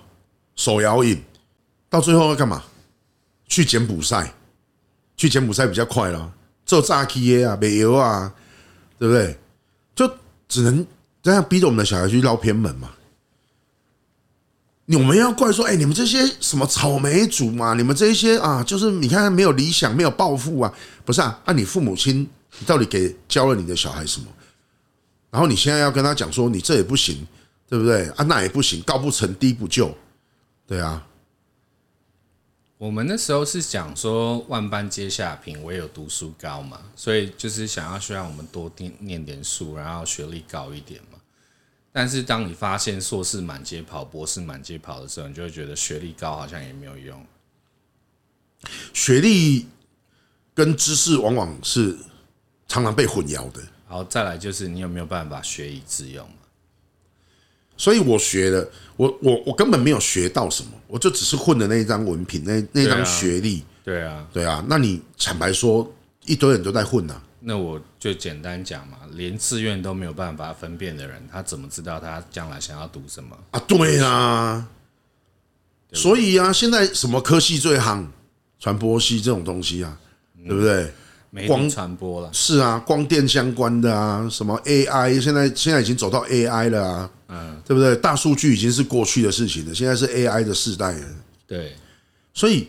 [0.55, 1.21] 手摇饮，
[1.89, 2.63] 到最后要干嘛？
[3.49, 4.33] 去柬埔寨，
[5.17, 6.33] 去柬埔寨比较快了，
[6.67, 8.33] 做炸鸡啊，美油啊，
[8.99, 9.39] 对不对？
[9.95, 10.09] 就。
[10.47, 10.87] 只能
[11.23, 12.91] 这样逼着我们的小孩去捞偏门嘛？
[14.89, 17.73] 我们要怪说，哎，你们这些什么草莓族嘛？
[17.75, 20.73] 你们这些啊，就是你看没有理想，没有抱负啊？
[21.05, 21.41] 不是啊？
[21.47, 24.27] 那你父母亲，你到底给教了你的小孩什么？
[25.31, 27.27] 然后你现在要跟他讲说，你这也不行，
[27.69, 28.09] 对不对？
[28.11, 29.93] 啊，那也不行，高不成低不就，
[30.67, 31.07] 对啊。
[32.79, 41.19] 我们那时候是讲说万般皆下品，唯有读书高嘛，所以就是想要希望我们多念念点书，然后学历高一点嘛。
[41.91, 47.25] 但是当你发现硕士满街跑，博士满街跑的时候，你就会觉得学历高好像也没有用。
[48.93, 49.67] 学历
[50.53, 51.97] 跟知识往往是
[52.69, 53.61] 常常被混淆的。
[53.87, 56.29] 好，再来就是你有没有办法学以致用？
[57.77, 63.65] 所以我学了，我我我根本没有学到什么，我就只是混的那一张文凭，那那张学历。
[63.83, 64.65] 对啊，对啊。
[64.69, 65.93] 那你坦白说，
[66.25, 67.21] 一堆人都在混呐。
[67.41, 73.61] 那我就简单讲嘛，连志愿都没有办法分辨的人，他怎么知道他将来想要读什么啊？
[73.67, 74.69] 对啊。
[75.93, 78.07] 所以啊，现在什么科系最夯？
[78.59, 79.99] 传播系这种东西啊，
[80.47, 80.91] 对不对？
[81.49, 87.97] 光传播了，是啊，光电相关的啊，什么 AI，现在现在已经走到 AI 了啊，嗯，对不对？
[87.97, 91.07] 大数据已经是过去的事情了，现在是 AI 的时代了。
[91.47, 91.77] 对，
[92.33, 92.69] 所以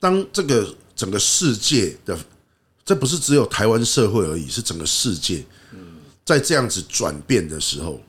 [0.00, 2.18] 当这个整个世界的，
[2.84, 5.44] 这不是只有台湾社会而已，是整个世界，
[6.24, 8.00] 在这样子转变的时候，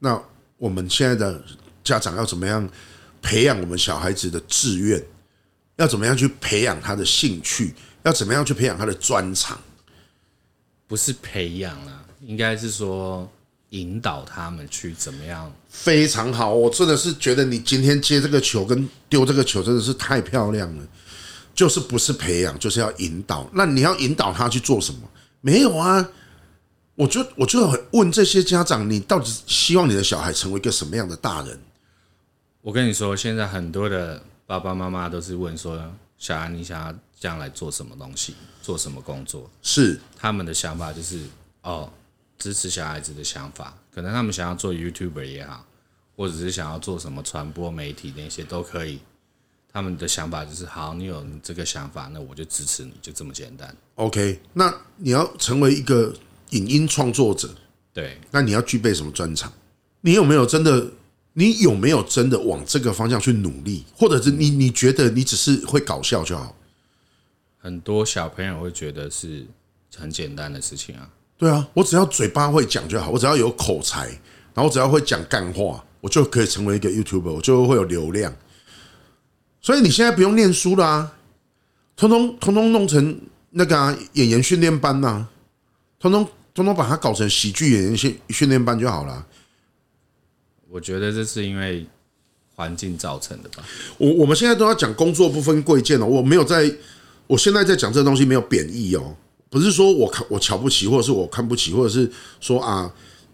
[0.00, 0.20] 那
[0.58, 1.40] 我们现在的
[1.84, 2.68] 家长要怎么样
[3.22, 5.00] 培养我们小孩子的志愿？
[5.76, 7.74] 要怎么样去培养他的兴趣？
[8.04, 9.58] 要怎么样去培养他的专长？
[10.86, 13.28] 不是培养啊，应该是说
[13.70, 15.50] 引导他们去怎么样。
[15.68, 20.86] 非常好，我真的是觉得你今天接这个球跟丢这个球真的是太漂亮了。
[21.54, 23.48] 就是不是培养，就是要引导。
[23.52, 25.08] 那你要引导他去做什么？
[25.40, 26.06] 没有啊，
[26.96, 31.58] 我就我就很问这些家长，你到底希望你的小孩成为一个什么样的大人？
[32.60, 35.80] 我跟你说，现在很多的爸爸妈妈都是问说，
[36.18, 36.94] 小孩你想要。
[37.24, 41.22] 将来做什么东西，做什么工作，是他们的想法，就是
[41.62, 41.90] 哦，
[42.36, 43.78] 支持小孩子的想法。
[43.90, 45.64] 可能他们想要做 YouTuber 也好，
[46.16, 48.98] 或者是想要做什么传播媒体那些都可以。
[49.72, 53.74] 他们的想法就是，好，你有这个想法，那我就支持你，就这么简单。
[53.94, 56.14] OK，那你要成为一个
[56.50, 57.48] 影音创作者，
[57.94, 59.50] 对，那你要具备什么专长？
[60.02, 60.86] 你有没有真的？
[61.32, 63.82] 你有没有真的往这个方向去努力？
[63.96, 66.54] 或者是你你觉得你只是会搞笑就好？
[67.64, 69.46] 很多小朋友会觉得是
[69.96, 71.08] 很简单的事情啊。
[71.38, 74.06] 对啊，我只要嘴巴会讲就好，我只要有口才，
[74.52, 78.36] 然后只要会讲干话，我就可以成为一个 YouTuber，我就会有流量。
[79.62, 81.16] 所以你现在不用念书啦，啊，
[81.96, 85.26] 通通通通弄成那个啊，演员训练班呐，
[85.98, 89.26] 通通通通把它搞成喜剧演员训训练班就好了。
[90.68, 91.86] 我觉得这是因为
[92.54, 93.64] 环境造成的吧。
[93.96, 96.70] 我我们现在都要讲工作不分贵贱了，我没有在。
[97.26, 99.16] 我现在在讲这东西没有贬义哦，
[99.48, 102.10] 不是说我看我瞧不起，或者是我看不起，或者是
[102.40, 102.92] 说啊，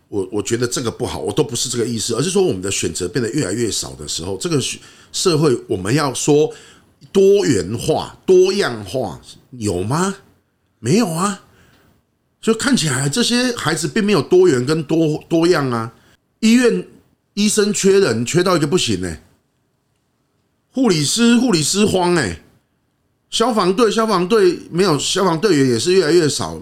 [0.09, 4.61] 我我觉得这个不好，我都不是这个意思，而是说我们的选择变得越来越少的时候，这个
[5.13, 6.53] 社会我们要说
[7.11, 10.15] 多元化、多样化，有吗？
[10.79, 11.43] 没有啊，
[12.41, 15.93] 就看起来这些孩子并没有多元跟多多样啊。
[16.41, 16.87] 医院
[17.35, 19.19] 医生缺人，缺到一个不行呢。
[20.73, 22.43] 护理师护理师荒哎。
[23.31, 26.61] 消防队，消防队没有消防队员也是越来越少，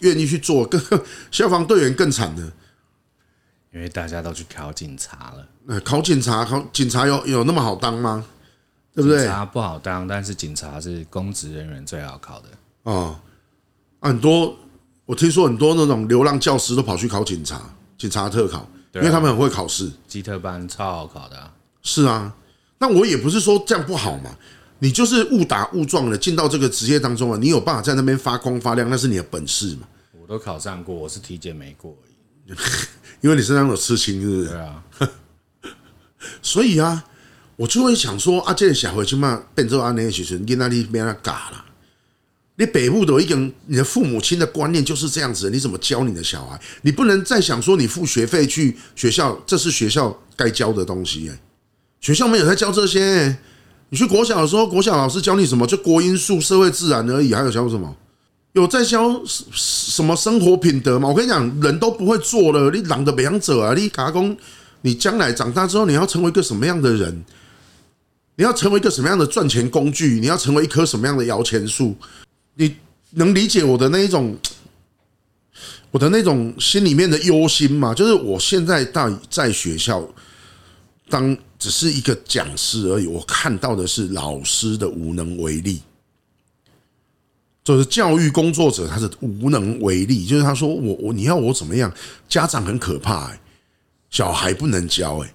[0.00, 0.80] 愿意去做，更
[1.30, 2.42] 消防队员更惨的，
[3.72, 5.46] 因为大家都去考警察了。
[5.64, 8.24] 那考警察，考警察有有那么好当吗？
[8.94, 9.18] 对不对？
[9.18, 12.48] 警察不好当，但是警察是公职人员最好考的。
[12.82, 13.16] 哦，
[14.00, 14.56] 很多
[15.06, 17.62] 我听说很多那种流浪教师都跑去考警察，
[17.96, 21.52] 警察特考，因为他们很会考试，基特班超好考的。
[21.80, 22.34] 是啊，
[22.78, 24.36] 那我也不是说这样不好嘛。
[24.80, 29.88] 你就是误打误撞的进到这个职业当中了，你有办法在那边发光发亮，那是你的本事嘛。
[30.20, 32.56] 我都考上过，我是体检没过而已，
[33.20, 34.48] 因为你身上有刺青，是不是？
[34.50, 34.84] 对啊。
[36.40, 37.04] 所以啊，
[37.56, 41.64] 我就会想说啊，这个小孩起码变做安内学生，你那里变那嘎啦。
[42.54, 43.36] 你北部的一个，
[43.66, 46.60] 你的父母亲的观念就是这样子，你怎么教你的小孩？
[46.82, 51.40] 你不能再想说你付学费去学校，这是学校该教的东西哎，
[52.00, 53.36] 学校没有在教这些。
[53.90, 55.66] 你去国小的时候，国小老师教你什么？
[55.66, 57.96] 就国英数、社会自然而已，还有教什么？
[58.52, 61.08] 有在教什么生活品德吗？
[61.08, 63.74] 我跟你讲，人都不会做了，你懒得培养者啊！
[63.74, 64.36] 你打工，
[64.82, 67.24] 你将来长大之后，你要成为一个什么样的人？
[68.36, 70.18] 你要成为一个什么样的赚钱工具？
[70.20, 71.94] 你要成为一棵什么样的摇钱树？
[72.56, 72.76] 你
[73.12, 74.36] 能理解我的那一种，
[75.90, 77.94] 我的那种心里面的忧心吗？
[77.94, 80.06] 就是我现在到在学校
[81.08, 81.36] 当。
[81.58, 85.82] 只是一个讲师而已，我看到的是老师的无能为力，
[87.64, 91.92] 就是教育工作者他是无能为力，就是他说我我你要我怎么样？
[92.28, 93.40] 家长很可怕哎，
[94.08, 95.34] 小孩不能教哎，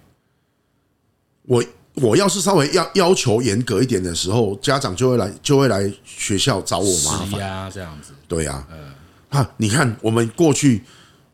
[1.43, 1.63] 我
[1.95, 7.39] 我要是稍微要要求严格一点的时候，家长就会来就会来学校找我麻烦。
[7.41, 8.13] 呀，这样子。
[8.29, 8.93] 对呀，嗯
[9.29, 10.83] 啊，你看我们过去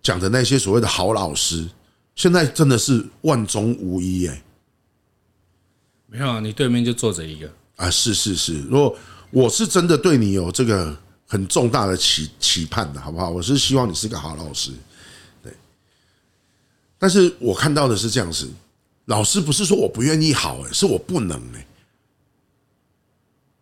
[0.01, 1.69] 讲的那些所谓的好老师，
[2.15, 4.41] 现在真的是万中无一哎。
[6.11, 8.97] 没有啊，你对面就坐着一个啊，是是是，如果
[9.29, 13.29] 我是真的对你有这个很重大的期期盼的，好不好？
[13.29, 14.71] 我是希望你是个好老师，
[15.43, 15.53] 对。
[16.97, 18.49] 但是我看到的是这样子，
[19.05, 21.65] 老师不是说我不愿意好，哎，是我不能，哎。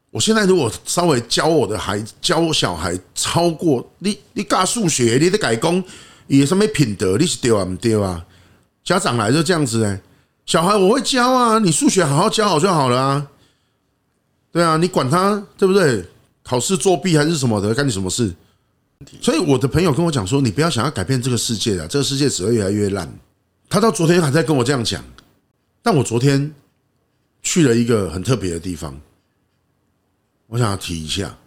[0.10, 5.83] 我现在如果稍微教我的孩教小孩超过你，你教数学，你得改工，
[6.27, 8.25] 也什么品德，你是对啊，不对啊？
[8.86, 10.01] 家长来就这样子哎，
[10.47, 13.27] 小孩我会教啊，你数学好好教好就好了啊。
[14.49, 16.03] 对啊，你管他对不对？
[16.41, 18.33] 考试作弊还是什么的，干你什么事？
[19.21, 23.07] 所以我的朋友跟我讲说，你不要想要改变这个世界啊，这个世界只会越来越烂。
[23.69, 25.03] 他到昨天还在跟我这样讲，
[25.83, 26.55] 但我昨天
[27.43, 28.97] 去了一个很特别的地方。
[30.47, 31.38] 我想要提一下，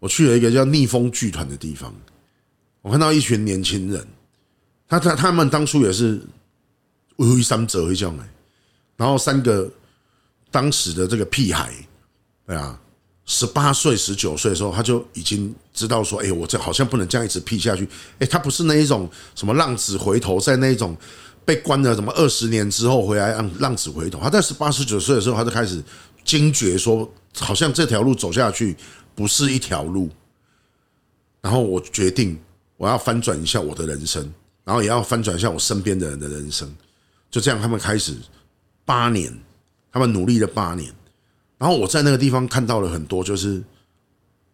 [0.00, 1.94] 我去了一个叫逆风剧团的地方，
[2.82, 4.04] 我看到一群年轻人，
[4.88, 6.20] 他他他们当初也是
[7.16, 8.28] 微微三折一种哎，
[8.96, 9.70] 然后三个
[10.50, 11.72] 当时的这个屁孩，
[12.46, 12.80] 对啊，
[13.24, 20.96] 十八岁、十九岁的时候，他就已经知道说，哎，我这好像不能这样一直屁下去，哎，他不是那一种什么浪子回头，在那一种
[21.44, 25.82] 被关了什么二十年之后回来让浪子回头，他在十八、十九岁的时候，他就开始
[26.24, 27.10] 惊觉说。
[27.38, 28.74] 好像这条路走下去
[29.14, 30.08] 不是一条路，
[31.42, 32.40] 然后我决定
[32.78, 34.32] 我要翻转一下我的人生，
[34.64, 36.74] 然后也要翻转一下我身边的人的人生。
[37.30, 38.14] 就这样，他们开始
[38.84, 39.32] 八年，
[39.92, 40.92] 他们努力了八年，
[41.58, 43.62] 然后我在那个地方看到了很多，就是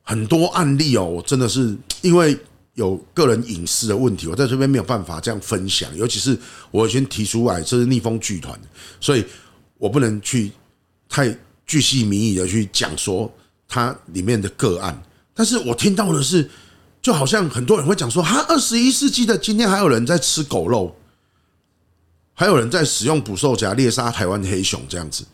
[0.03, 1.05] 很多案例哦。
[1.05, 2.39] 我真的是因为
[2.75, 5.95] 有个人隐私的问题，我在这边没有办法这样分享。
[5.97, 6.39] 尤其是
[6.71, 8.59] 我已经提出来这是逆风剧团，
[9.01, 9.25] 所以
[9.79, 10.51] 我不能去
[11.09, 11.37] 太。
[11.65, 13.33] 巨细靡遗的去讲说
[13.67, 15.01] 它里面的个案，
[15.33, 16.51] 但是我听到的是，
[17.01, 20.95] 就好像很多人会讲说，哈，二十一世纪的今天还有人在吃狗肉，
[22.35, 25.25] 还有人在使用捕兽夹猎杀台湾黑熊这样子，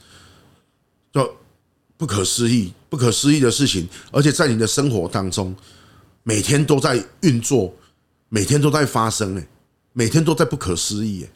[1.13, 1.37] 就
[1.97, 5.55] 不可思议，不可思议的事情，而且在你的生活当中，
[6.23, 7.75] 每天都在运作，
[8.29, 9.47] 每天都在发生，哎，
[9.93, 11.31] 每天都在不可思议，哎。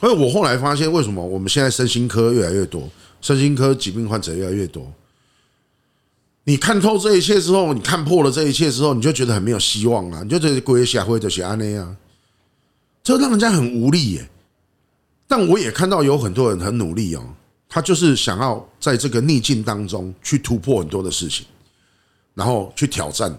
[0.00, 4.92] 所以我后来发现，为什么我们现在身心科越来越多，身心科疾病患者越来越多？
[6.44, 10.24] 你看透这一切之后，你看破了这一切之后，你就觉得很没有希望了。
[10.24, 11.96] 你就觉得鬼下会就是安那样，
[13.02, 14.28] 这让人家很无力耶。
[15.26, 17.24] 但我也看到有很多人很努力哦，
[17.68, 21.46] 他就是想要在这个逆境当中去突破很多的事情，
[22.34, 23.38] 然后去挑战。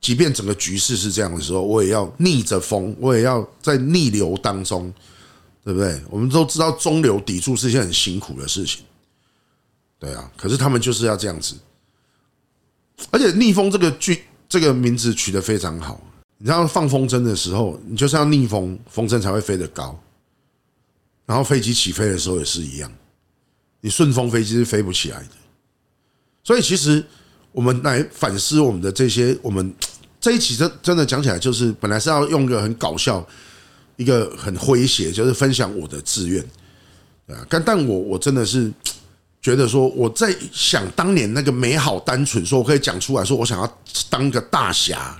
[0.00, 4.92] 即便整个局势是这样的时候，我也要逆着风，我也要在逆流当中。
[5.64, 6.00] 对不对？
[6.08, 8.84] 我们都知道中流砥柱是一件很辛苦的事情，
[9.98, 10.30] 对啊。
[10.36, 11.56] 可是他们就是要这样子，
[13.10, 16.00] 而且逆风这个剧这个名字取得非常好。
[16.38, 19.98] 你知道放风筝的时候，你就是要逆风，风筝才会飞得高。
[21.24, 22.92] 然后飞机起飞的时候也是一样，
[23.80, 25.30] 你顺风飞机是飞不起来的。
[26.44, 27.04] 所以其实
[27.52, 29.74] 我们来反思我们的这些，我们
[30.20, 33.26] 这一期真真的讲起来，就是本来是要用一个很搞笑。
[33.98, 36.44] 一个很诙谐，就是分享我的志愿，
[37.28, 38.70] 啊，但但我我真的是
[39.40, 43.78] 觉得说，我在想当年那个美好单纯，说我可以讲出来说，我想要
[44.10, 45.18] 当个大侠，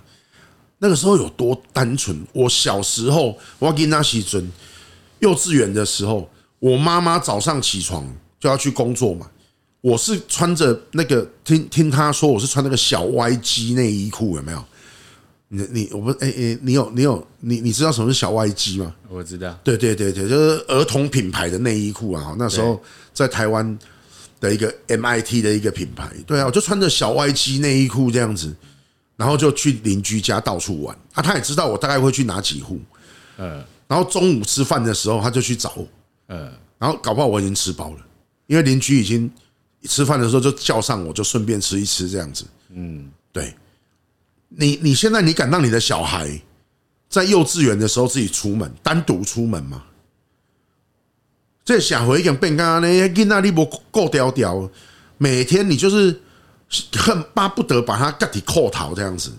[0.79, 2.17] 那个时候有多单纯。
[2.33, 4.51] 我小时候，我给那西尊
[5.21, 8.07] 幼稚园的时候，我妈妈早上起床
[8.39, 9.31] 就要去工作嘛，
[9.81, 14.65] 我是穿着那个听听她说，我是穿那个小 Y G 内衣裤，有没有？
[15.49, 18.93] 你你我不哎哎，你有你有你你知道什么是小 YG 吗？
[19.09, 22.35] 我知道，对对对对，就是儿童品牌的内衣裤啊。
[22.37, 22.83] 那时候
[23.15, 23.79] 在台湾
[24.41, 28.53] 的一个 MIT 的一个品牌，对啊，我就穿着小 YG 内衣裤这样子，
[29.17, 30.97] 然后就去邻居家到处玩。
[31.15, 31.23] 啊。
[31.23, 32.81] 他也知道我大概会去哪几户，
[33.39, 35.89] 嗯，然后中午吃饭的时候他就去找我，
[36.29, 37.99] 嗯，然后搞不好我已经吃饱了，
[38.47, 39.31] 因为邻居已经
[39.83, 43.55] 吃饭的时候就叫上我，就顺便吃一吃这样子，嗯，对。
[44.49, 46.41] 你你现在你敢让你的小孩
[47.09, 49.83] 在幼稚园的时候自己出门单独出门吗？
[51.65, 54.71] 这小孩已经变刚刚那囡仔你不够屌屌，
[55.19, 56.21] 每天你就是
[56.97, 59.33] 恨巴不得把他个体扣逃这样子。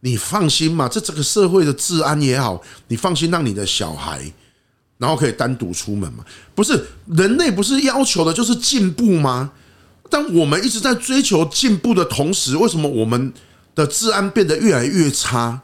[0.00, 4.32] 你放心嘛，这整个社会的治安也好，你放心让你的小孩
[4.98, 6.24] 然后可以单独出门嘛？
[6.54, 9.52] 不是人类不是要求的就是进步吗？
[10.10, 13.32] 但我们一直在追求进步的同时，为什么我们？
[13.76, 15.60] 的治安变得越来越差，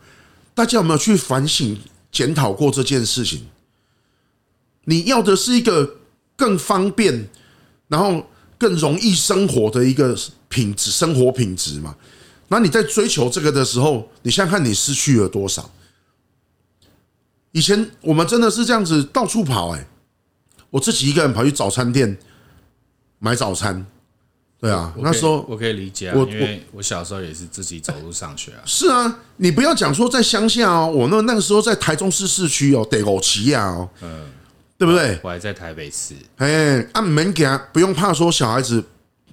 [0.52, 1.80] 大家有没有去反省、
[2.10, 3.46] 检讨过这件事情？
[4.86, 5.98] 你要的是一个
[6.34, 7.28] 更方便，
[7.86, 8.26] 然后
[8.60, 10.14] 更容易生活的一个
[10.48, 11.96] 品质、生活品质嘛？
[12.48, 15.70] 那你在追求这个的时候，你想想看你失去了多少？
[17.52, 19.88] 以前我们真的是这样子到处跑，哎，
[20.68, 22.18] 我自己一个人跑去早餐店
[23.18, 23.86] 买早餐，
[24.60, 28.62] 对啊，那时候我可以理解啊，因为我小时候也是自己走路上学啊。
[28.66, 34.26] 是啊，你不要讲说在乡下哦，我那那个时候在台中市市区哦，得五期啊哦，嗯，
[34.80, 35.20] 对不对？
[35.22, 36.14] 我还在台北市。
[36.38, 38.82] 哎，按门给他，不用怕说小孩子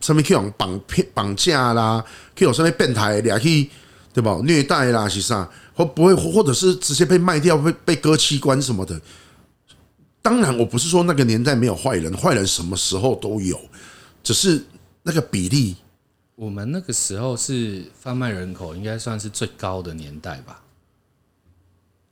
[0.01, 2.03] 上面去用绑骗绑架啦，
[2.35, 3.69] 去有上面变态俩去，
[4.13, 4.37] 对吧？
[4.43, 5.49] 虐待啦，是啥？
[5.73, 8.99] 或不会，或者是直接被卖掉，被被割器官什么的。
[10.21, 13.57] 当然，我不是说那个年代没有坏人，坏人什么时候都有，
[14.21, 14.61] 只是。
[15.03, 15.77] 那个比例，
[16.35, 20.61] 我们那个时候是贩卖人口，应该算是最高的年代吧。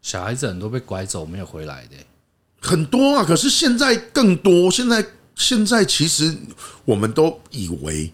[0.02, 1.98] 小孩子很多被拐走没有回来的，
[2.66, 3.24] 很多啊。
[3.24, 5.06] 可是现在更多，现在
[5.36, 6.36] 现在其实
[6.84, 8.12] 我们都以为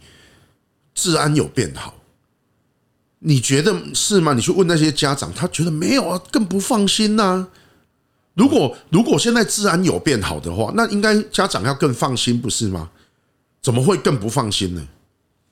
[0.93, 1.95] 治安有变好，
[3.19, 4.33] 你觉得是吗？
[4.33, 7.47] 你去问那些家长，他觉得没有啊，更不放心呐。
[8.33, 12.89] 如果如果现在治安有变好的话，那应该家长要更放心，不是吗？
[13.61, 14.87] 怎么会更不放心呢？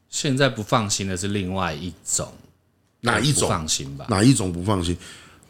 [0.09, 2.33] 现在不放心的是另外一种，
[3.01, 3.47] 哪一种？
[3.47, 4.07] 放心吧？
[4.09, 4.97] 哪一种不放心？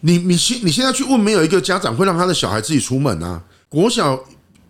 [0.02, 3.44] 你你现你现在去问，没有一个家长会让他的小孩自己出门啊。
[3.68, 4.18] 国小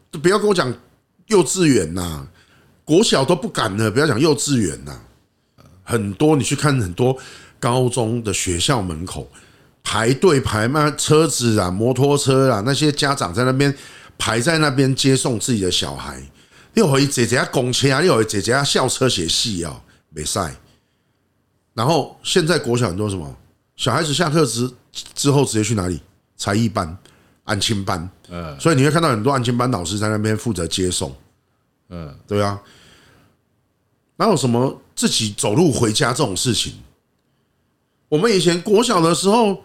[0.09, 0.73] 都不要跟我讲
[1.27, 2.25] 幼稚园呐，
[2.83, 4.99] 国小都不敢的，不要讲幼稚园呐。
[5.83, 7.17] 很多你去看很多
[7.59, 9.29] 高中的学校门口
[9.83, 13.73] 排队排嘛，车子啊、摩托车啊，那些家长在那边
[14.17, 16.21] 排在那边接送自己的小孩。
[16.75, 20.55] 又可以姐姐公车啊，又可以姐姐校车写戏啊，没赛。
[21.73, 23.35] 然后现在国小很多什么
[23.79, 26.01] 小孩子下课之之后直接去哪里？
[26.35, 26.97] 才艺班、
[27.45, 28.09] 安亲班。
[28.27, 31.15] 嗯，所以你会看到很多安亲班老师在那边负责接送。
[31.87, 32.59] 嗯，对啊。
[34.17, 36.73] 哪有什么自己走路回家这种事情？
[38.09, 39.63] 我们以前国小的时候，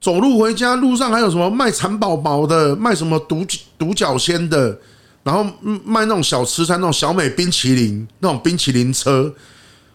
[0.00, 3.46] 走路回家路上还有什么卖蚕宝宝的，卖什么独
[3.78, 4.76] 独角仙的。
[5.22, 5.44] 然后
[5.84, 9.32] 卖那种小吃摊，那种小美冰淇淋，那种冰淇淋车。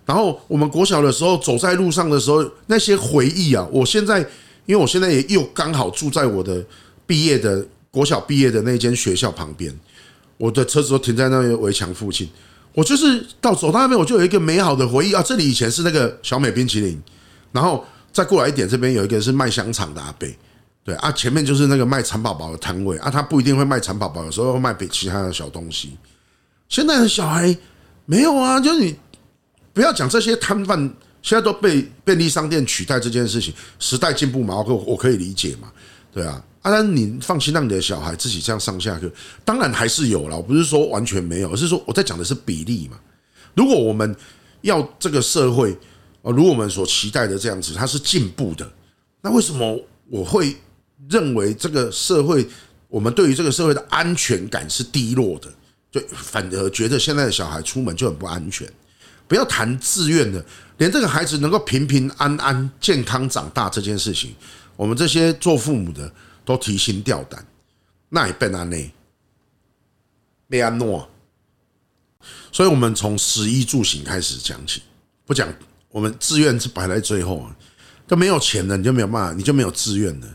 [0.05, 4.19] 然后我们国小的时候走在路上的时候，那些回忆啊，我现在
[4.65, 6.63] 因为我现在也又刚好住在我的
[7.05, 9.73] 毕业的国小毕业的那间学校旁边，
[10.37, 12.29] 我的车子都停在那个围墙附近。
[12.73, 15.21] 我就是到走到那边，我就有一个美好的回忆啊！
[15.21, 16.99] 这里以前是那个小美冰淇淋，
[17.51, 20.27] 然后再过来一点，这边有一个是卖香肠的阿伯。
[20.83, 25.95] 对啊，前面就是那个卖蚕宝宝的摊位啊，他不一定会卖蚕宝宝，有时候会卖其他的小东西。
[26.67, 27.55] 现在的小孩
[28.05, 28.95] 没有啊，就是你
[29.73, 30.79] 不要讲这些摊贩，
[31.21, 35.71] 现在都被便利商店取代这件事情，时代进步嘛，我我可以理解嘛，
[36.13, 39.11] 对啊，啊，但你放心让你的小孩自己这样上下课，
[39.43, 42.97] 当然还是有了，不是说完全没有，而是说我在讲的是比例嘛。
[43.55, 44.15] 如果我们
[44.61, 45.71] 要这个社会
[46.21, 48.71] 啊，如我们所期待的这样子，它是进步的，
[49.21, 50.55] 那为什么我会？
[51.09, 52.47] 认为这个社会，
[52.87, 55.53] 我们对于这个社会的安全感是低落的，
[55.91, 58.65] 就反而觉得现在的小孩出门就很不安全。
[59.33, 60.45] 不要谈自愿的，
[60.77, 64.35] 连这个孩子能够平平安安、健康长大这件事情，
[64.75, 66.13] 我们这些做父母的
[66.45, 67.43] 都提心吊胆。
[68.09, 68.93] 那也变安内，
[70.47, 71.09] 被安诺。
[72.51, 74.83] 所以我们从食衣住行开始讲起，
[75.25, 75.51] 不讲
[75.89, 77.57] 我们自愿是摆在最后啊，
[78.07, 80.27] 都没有钱了，你就没有办法，你就没有自愿了。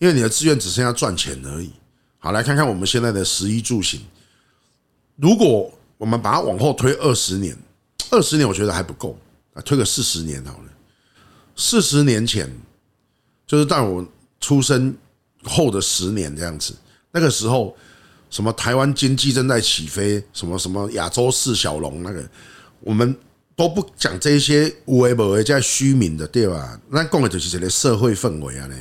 [0.00, 1.70] 因为你的自愿只剩下赚钱而已。
[2.18, 4.00] 好，来看看我们现在的食衣住行。
[5.14, 7.56] 如果我们把它往后推二十年，
[8.10, 9.18] 二十年我觉得还不够，
[9.54, 10.64] 啊，推个四十年好了。
[11.56, 12.50] 四十年前，
[13.46, 14.06] 就是在我
[14.40, 14.94] 出生
[15.42, 16.74] 后的十年这样子。
[17.12, 17.74] 那个时候，
[18.28, 22.22] 什么台湾经济正在起飞，什么什么亚洲四小龙，那个
[22.80, 23.16] 我们
[23.54, 26.78] 都不讲这些无为不为在虚名的，对吧？
[26.90, 28.76] 那讲的就是这个社会氛围啊呢。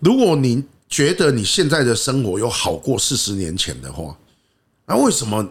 [0.00, 4.18] 如果你觉得你现在的生活有好过四十年前的话，
[4.86, 5.48] 那为什么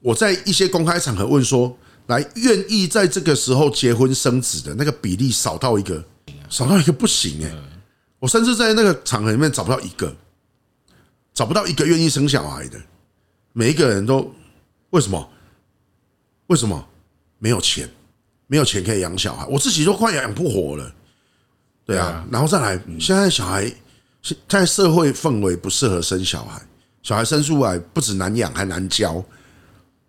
[0.00, 6.04] 我在一些公开场合问说，来愿意在这个时候结婚生子的那个比例少到一个，
[6.48, 7.52] 少到一个不行哎！
[8.18, 10.14] 我甚至在那个场合里面找不到一个，
[11.34, 12.80] 找不到一个愿意生小孩的，
[13.52, 14.32] 每一个人都
[14.90, 15.28] 为什么？
[16.46, 16.86] 为什么？
[17.38, 17.88] 没有钱，
[18.46, 20.94] 没有钱可以养小孩，我自己都快养不活了。
[21.84, 23.70] 对啊，然后再来，现在小孩
[24.22, 26.60] 现在社会氛围不适合生小孩，
[27.02, 29.22] 小孩生出来不止难养还难教，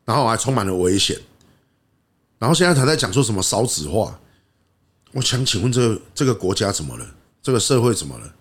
[0.05, 1.19] 然后还充满了危险。
[2.39, 4.19] 然后现在他在讲说什么少子化，
[5.11, 7.05] 我想请问这个这个国家怎么了？
[7.41, 8.33] 这个社会怎么了？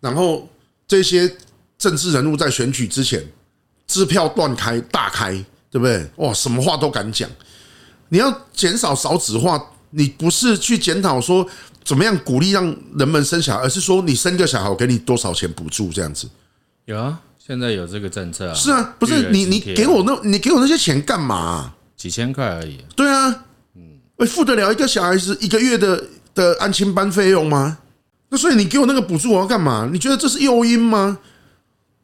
[0.00, 0.48] 然后
[0.86, 1.36] 这些
[1.78, 3.24] 政治人物在选举之前
[3.86, 5.32] 支票断开大开，
[5.70, 6.08] 对不对？
[6.16, 7.28] 哇，什么话都敢讲。
[8.08, 11.48] 你要减少少子化，你不是去检讨说。
[11.82, 12.64] 怎么样鼓励让
[12.98, 16.28] 人们生小孩，而是说你生个小孩，我给你多少钱补助这样子？
[16.84, 18.54] 有啊，现在有这个政策啊。
[18.54, 21.74] 是啊，不是你你给我那，你给我那些钱干嘛？
[22.00, 22.78] 几千块而已。
[22.96, 23.44] 对啊，
[23.74, 26.02] 嗯，会付得了一个小孩子一个月的
[26.34, 27.76] 的安亲班费用吗？
[28.30, 29.86] 那所以你给我那个补助我要干嘛？
[29.92, 31.18] 你觉得这是诱因吗？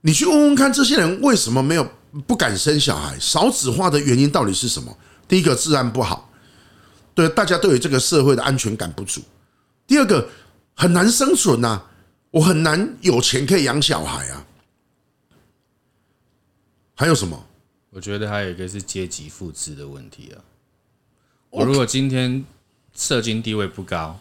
[0.02, 1.90] 你去问问看，这些人为什么没有
[2.26, 3.18] 不敢生小孩？
[3.18, 4.94] 少子化的原因到底是什么？
[5.26, 6.30] 第一个，治安不好，
[7.14, 9.22] 对，大家对于这个社会的安全感不足。
[9.86, 10.28] 第二个，
[10.74, 11.80] 很难生存呐，
[12.30, 14.44] 我很难有钱可以养小孩啊。
[16.94, 17.42] 还有什么？
[17.96, 20.44] 我觉得还有一个是阶级复制的问题啊。
[21.48, 22.44] 我如果今天
[22.94, 24.20] 社经地位不高，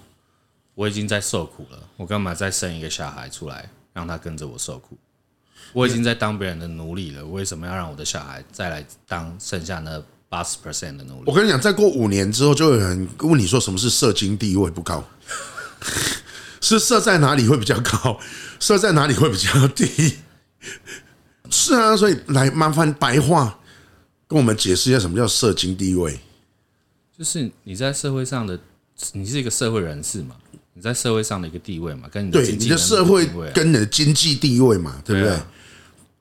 [0.75, 4.97] 我已经在受苦了，我干嘛再生一个小孩出来让他跟着我受苦？
[5.73, 11.23] 我已经在当别人的奴隶了，为什么要让我的小孩再来当剩下那八十 percent 的奴隶？
[11.25, 15.03] 我跟你讲，再过五年之后，就有人问你说什么是社经地位不高？
[16.61, 18.17] 是设在哪里会比较高？
[18.57, 20.19] 设在哪里会比较低？
[21.51, 23.59] 是啊，所以来麻烦白话
[24.27, 26.19] 跟我们解释一下什么叫社经地位。
[27.17, 28.59] 就是你在社会上的，
[29.13, 30.35] 你是一个社会人士嘛？
[30.73, 32.09] 你在社会上的一个地位嘛？
[32.11, 35.01] 跟你的对你的社会跟你的经济地位嘛？
[35.05, 35.39] 对不对？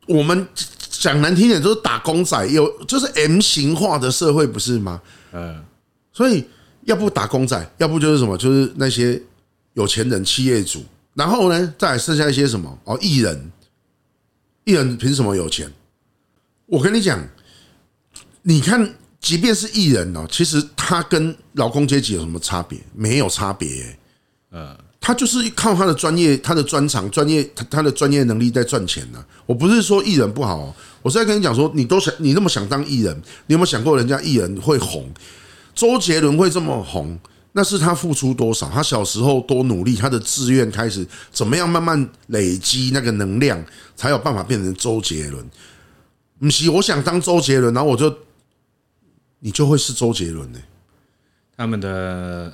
[0.06, 0.46] 我们
[0.90, 5.00] 讲难听点，就是打工仔，有就是 M 型化的社会，不是吗？
[5.32, 5.64] 嗯。
[6.12, 6.46] 所以
[6.82, 9.20] 要不打工仔，要不就是什么，就是那些
[9.72, 10.84] 有钱人、企业主，
[11.14, 13.50] 然后呢，再剩下一些什么哦，艺人。
[14.62, 15.70] 艺人凭什么有钱？
[16.66, 17.18] 我跟你讲，
[18.46, 22.78] 你看，即便是艺人哦，其实他跟劳工阶级有什么差别？
[22.94, 23.98] 没有差别。
[24.52, 29.24] 嗯，他就是靠他的专业、他的专长、专业他他的专业能力在赚钱呢。
[29.46, 33.16] 我不是说艺人不好，我是在跟你讲说，你都想你那么想当艺人，
[33.46, 35.10] 你有没有想过人家艺人会红？
[35.74, 37.18] 周杰伦会这么红？
[37.52, 38.68] 那是他付出多少？
[38.68, 41.66] 他小时候多努力，他的志愿开始怎么样？
[41.66, 43.64] 慢慢累积那个能量，
[43.96, 45.42] 才有办法变成周杰伦。
[46.38, 48.14] 不是，我想当周杰伦，然后我就
[49.44, 50.58] 你就会是周杰伦呢？
[51.54, 52.50] 他们的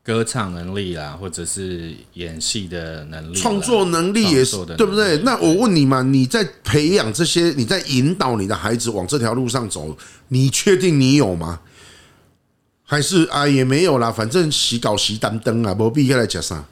[0.00, 5.18] 歌唱能力啦，或者是演戏的能力，创作能力也是对不对？
[5.24, 11.58] 那我问你嘛，你在培养这些，你在引导你的孩子往这条路上走，你确定你有吗？
[12.84, 16.64] 还是啊，也没有啦，反正洗稿洗单灯啊，不必要来讲啥，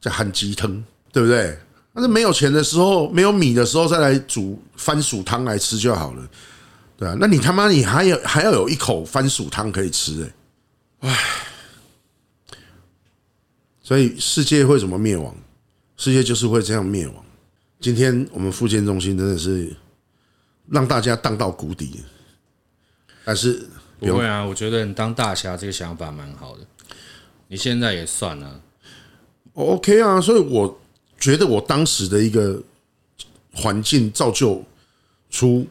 [0.00, 1.58] 叫含鸡汤，对不对？
[1.92, 6.22] 但是没有钱的时候，没有米的时候，再来煮番薯汤来吃就好了，
[7.00, 10.30] 对啊，那你他妈你还有还要有一口番薯汤可以吃
[10.98, 11.18] 哎，唉，
[13.82, 15.34] 所以世界会怎么灭亡？
[15.96, 17.24] 世界就是会这样灭亡。
[17.80, 19.74] 今天我们复健中心真的是
[20.68, 22.04] 让大家荡到谷底，
[23.24, 23.66] 但是。
[23.98, 26.66] 不会啊，我觉得你当大侠这个想法蛮好的。
[27.48, 28.62] 你现在也算了
[29.52, 30.18] ，OK 啊。
[30.18, 30.80] 所以我
[31.18, 32.62] 觉得我当时的一个
[33.52, 34.64] 环境造就
[35.28, 35.66] 出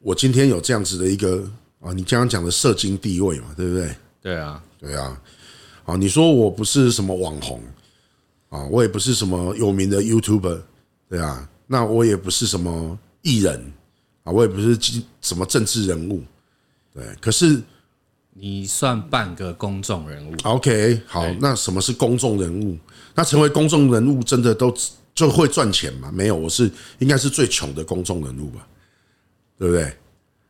[0.00, 1.48] 我今天有这样子的一个
[1.80, 3.96] 啊，你刚刚讲的社经地位嘛，对不对？
[4.20, 5.20] 对啊，对啊。
[5.84, 7.62] 啊，你说我不是什么网红
[8.50, 10.60] 啊，我也不是什么有名的 YouTuber，
[11.08, 11.48] 对啊。
[11.66, 13.72] 那我也不是什么艺人
[14.24, 14.78] 啊，我也不是
[15.20, 16.22] 什么政治人物。
[16.94, 17.60] 对，可是
[18.34, 20.34] 你算半个公众人物。
[20.44, 22.78] OK，好，那什么是公众人物？
[23.14, 24.74] 那成为公众人物真的都
[25.14, 26.10] 就会赚钱吗？
[26.12, 26.70] 没有，我是
[27.00, 28.66] 应该是最穷的公众人物吧？
[29.58, 29.92] 对不对？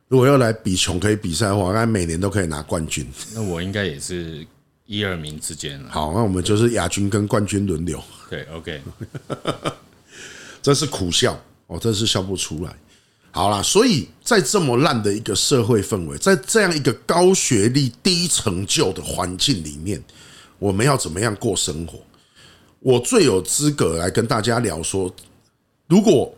[0.07, 3.07] 如果要来比穷可以比赛的话，那每年都可以拿冠军。
[3.33, 4.45] 那我应该也是
[4.85, 5.91] 一二名之间了。
[5.91, 8.01] 好，那我们就是亚军跟冠军轮流。
[8.29, 8.81] 对，OK，
[10.61, 12.75] 这是苦笑哦，真是笑不出来。
[13.31, 20.03] 好啦，所以在这么烂的一个社会氛围，在这样一个高学历、低成就的环境里面，
[20.57, 21.99] 我们要怎么样过生活？
[22.79, 25.13] 我最有资格来跟大家聊说，
[25.87, 26.33] 如果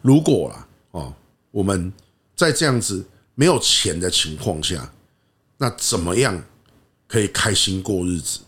[0.00, 1.12] 如果啦哦，
[1.54, 1.92] 我们
[2.34, 4.92] 在这样子没有钱的情况下，
[5.56, 6.42] 那怎么样
[7.06, 8.40] 可以开心过日子？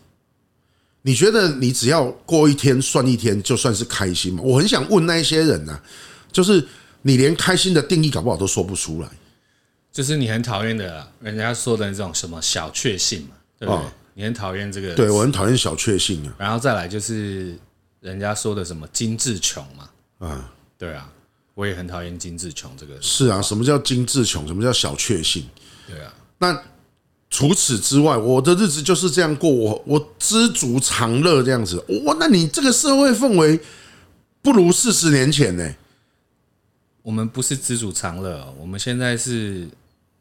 [1.01, 4.41] 你觉得你只要过一天算一天，就算是开心吗？
[4.43, 5.81] 我很想问那些人呢，
[6.31, 6.67] 就是。
[7.03, 9.07] 你连开心的定义搞不好都说不出来，
[9.93, 13.85] 就是你很讨厌的人家说的那种什么小确幸嘛，对不对？
[14.15, 16.35] 你很讨厌这个，对我很讨厌小确幸啊。
[16.37, 17.57] 然后再来就是
[18.01, 19.89] 人家说的什么精致穷嘛，
[20.27, 21.09] 啊，对啊，
[21.57, 22.93] 我也很讨厌精致穷这个。
[23.01, 24.45] 是啊，什么叫精致穷？
[24.45, 25.43] 什么叫小确幸？
[25.87, 26.13] 对啊。
[26.37, 26.61] 那
[27.31, 31.83] 除此之外，我的日子就是这样过，我我知足常乐这样子。
[32.05, 33.59] 哇，那你这个社会氛围
[34.43, 35.67] 不如四十年前呢？
[37.01, 39.67] 我们不是知足常乐，我们现在是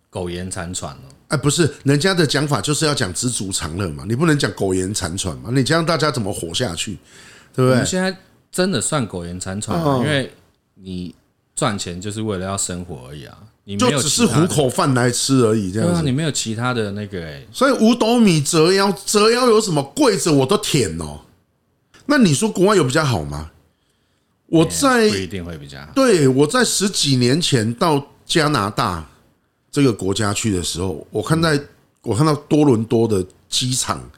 [0.08, 1.02] 苟延残喘了。
[1.28, 5.50] 哎，不是，人家的讲法就是要讲知足常乐嘛，你不能讲苟延残喘嘛？
[5.52, 6.96] 你这样大家怎么活下去？
[7.54, 7.72] 对不对？
[7.72, 8.16] 我们现在
[8.50, 10.32] 真的算苟延残喘，因为
[10.74, 11.14] 你
[11.56, 13.36] 赚钱就是为了要生活而已啊。
[13.64, 16.00] 你就只是糊口饭来吃而已，这样子。
[16.04, 17.44] 你没有其他的那个哎。
[17.50, 19.82] 所以五斗米折腰，折腰有什么？
[19.82, 21.18] 跪着我都舔哦。
[22.04, 23.50] 那你说国外有比较好吗？
[24.46, 25.88] 我在不一定会比较好。
[25.92, 29.04] 对，我在十几年前到加拿大
[29.72, 31.60] 这个国家去的时候，我看在
[32.02, 34.08] 我看到多伦多的机场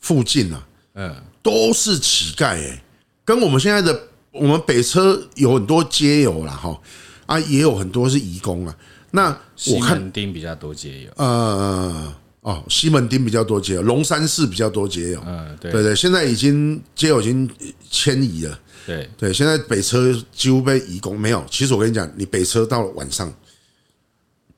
[0.00, 2.82] 附近啊，嗯，都是乞丐哎，
[3.24, 6.78] 跟我们现在的我们北车有很多街友啦哈。
[7.26, 8.76] 啊，也有很多是移工啊。
[9.12, 9.28] 那
[9.68, 15.22] 我看西门町比较多街友，呃，哦，西门町比较多街友，龙山寺比较多街友。
[15.24, 17.48] 嗯，对对，现在已经街友已经
[17.88, 18.60] 迁移了。
[18.84, 21.42] 对对，现在北车几乎被移工没有。
[21.50, 23.32] 其实我跟你讲，你北车到了晚上，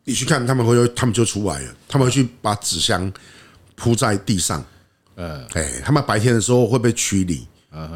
[0.03, 3.13] 你去看他们会，他们就出来了，他们会去把纸箱
[3.77, 4.65] 铺在地上。
[5.15, 7.47] 呃，哎，他们白天的时候会被驱离，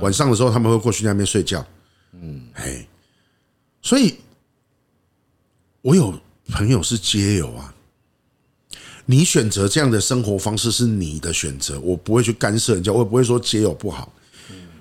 [0.00, 1.64] 晚上的时候他们会过去那边睡觉。
[2.12, 2.86] 嗯，哎，
[3.82, 4.16] 所以。
[5.82, 6.14] 我有
[6.50, 7.74] 朋友是街友啊，
[9.06, 14.12] 你选择这样的生活方式是你的选择，我不会去干涉人家，我也不会说街友不好。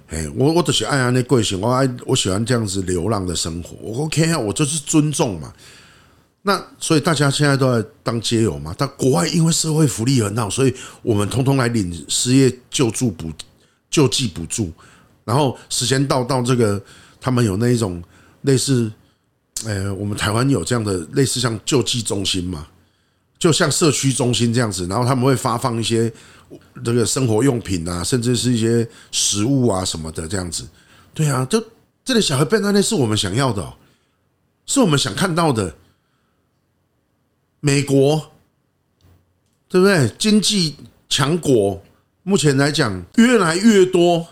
[0.10, 5.54] 哎，我我只喜欢那贵型，我爱我喜欢这样子流浪的生活，我 OK 啊，我就是尊重嘛。
[6.42, 13.32] 那所以大家现在都在当街友嘛，但国外因为社会福利很好，所以我们通通来领失业救助补
[13.90, 14.70] 救济补助，
[15.30, 16.82] 然后时间到到这个，
[17.22, 18.04] 他们有那一种
[18.42, 18.92] 类似。
[19.66, 22.66] 呃，我们台湾有这样的类似像救济中心嘛，
[23.38, 26.10] 就像社区中心这样子，然后他们会发放一些
[26.82, 30.66] 这个生活用品啊，甚至是一些食物啊什么的这样子。
[31.14, 31.62] 对啊，就
[32.06, 33.74] 这个小孩变态那是我们想要的，
[34.66, 35.76] 是我们想看到的。
[37.60, 38.32] 美国，
[39.68, 40.10] 对不对？
[40.18, 40.78] 经济
[41.10, 41.84] 强国，
[42.24, 44.26] 目前来讲越来越多，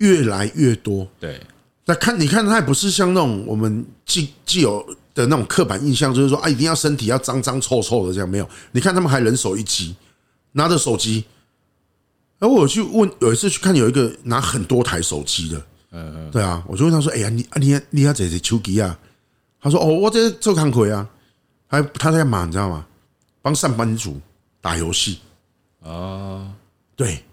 [0.00, 1.08] 越来越多。
[1.18, 1.40] 对。
[1.86, 4.84] 那看，你看，他也不是像那种我们既既有
[5.14, 8.48] 的那种刻板印象，就是说啊，一定要身体要脏脏臭臭的这样，没有。
[8.72, 9.96] 你看他们还人手一机，
[10.52, 11.24] 拿着手机。
[12.38, 15.58] 而我去问，有一次去看，有一个拿很多台手机的，
[15.90, 18.96] 嗯嗯，对啊，我就问他说：“哎呀，你啊，你你要这些手机啊？”
[19.60, 21.06] 他说：“哦，我这做康亏啊，
[21.66, 22.86] 还他在忙，你知道吗？
[23.42, 24.20] 帮上班族
[24.60, 25.18] 打游戏
[25.82, 26.52] 啊，
[26.94, 27.24] 对，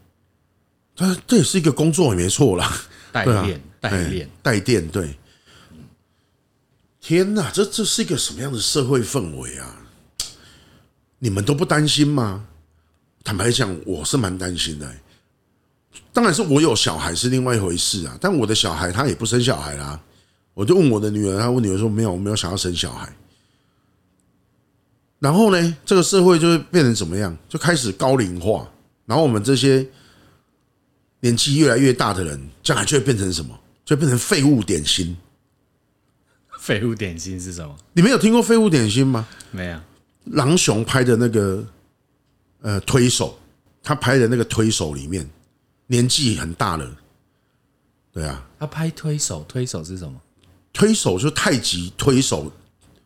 [0.98, 2.76] 他这也是一个工作，也没错啦。”
[3.14, 5.16] 代练，代练，代练，对。
[7.00, 9.78] 天哪，这这是一个什么样的社会氛围啊？
[11.20, 12.46] 你们都不担心吗？
[13.24, 14.94] 坦白讲，我是蛮担心的。
[16.12, 20.00] 当然是我有小孩是另外一回事啊，但我的小孩他也不生小孩啦。
[20.54, 23.12] 我就问我的女儿，她问女儿说：“没有，我没有想要生小孩。”
[25.20, 27.36] 然后呢，这个社会就会变成怎么样？
[27.48, 28.68] 就开始高龄化，
[29.06, 29.88] 然后我们这些。
[31.20, 33.58] 年纪越来越大的人，将来就会变成什么？
[33.84, 35.16] 就会变成废物点心。
[36.60, 37.76] 废物点心是什么？
[37.94, 39.28] 你没有听过废物点心吗？
[39.52, 39.80] 没有。
[40.26, 41.66] 郎雄拍的那个
[42.62, 43.40] 呃推手，
[43.82, 45.28] 他拍的那个推手里面，
[45.86, 46.98] 年纪很大了。
[48.12, 50.20] 对啊，他拍推手，推手是什么？
[50.74, 52.52] 推手就是太极推手。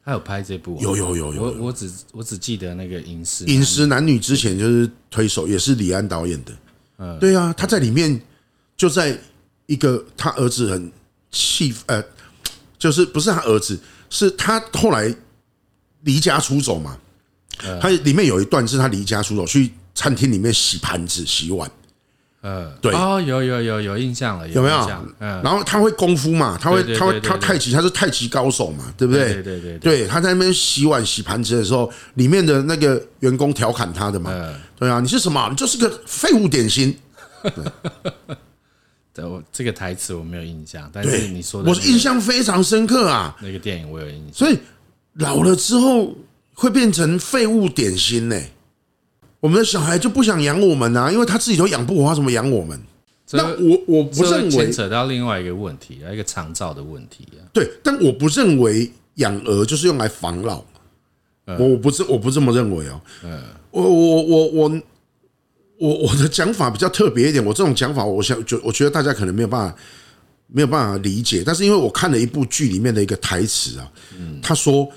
[0.04, 0.80] 他有拍这部？
[0.82, 1.44] 有有有有。
[1.44, 6.52] 我我只我只记得那个饮食饮食男女之前就是推手，也是李安导演的。
[7.20, 8.22] 对啊，他在里面
[8.78, 9.20] 就在
[9.66, 10.92] 一个他儿子很
[11.32, 12.04] 气呃，
[12.78, 13.80] 就是不是他儿子，
[14.10, 15.14] 是他后来
[16.02, 16.98] 离家出走嘛。
[17.80, 21.70] 他里面有一段是他离家出走去餐厅里面洗盘子洗碗。
[22.42, 24.78] 呃，对哦，有有有有印象了，有没有？
[25.20, 29.34] 嗯然后他会功夫嘛，他会他会他太极，他是太极高手嘛，对不对？
[29.36, 34.32] 对对对，对，他在那边洗碗洗盘子的时候，里面的那个员工调侃他的嘛，
[34.76, 35.48] 对啊，你是什么？
[35.52, 36.98] 你就是个废物点心。
[39.14, 43.36] 对， 我这个台词我没有印象，但是你说的，我印象非常深刻啊。
[43.40, 44.58] 那个电影我有印象，所以
[45.14, 46.16] 老了之后
[46.56, 48.36] 会变成废物点心呢。
[49.42, 52.80] 我们的小孩就不想养我们啊，因为他自己都养不活，他怎么养我们？
[53.32, 57.42] 那我我不认为牵扯到另外一个问题，一个长照的问题啊。
[57.52, 60.64] 对，但我不认为养儿就是用来防老。
[61.46, 63.02] 我我不是我不这么认为哦。
[63.24, 64.82] 嗯，我我我我
[65.80, 67.44] 我我的讲法比较特别一点。
[67.44, 69.76] 我这种讲法，我想就我觉得大家可能没有办法
[70.48, 71.42] 没有办法理解。
[71.44, 73.92] 但是因为我看了一部剧里面的一个台词啊，
[74.42, 74.88] 他说。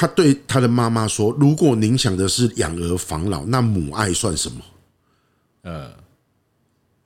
[0.00, 4.58] 他对他的妈妈说：“如果您想的是养儿防老，那母爱算什么？
[5.60, 5.92] 呃，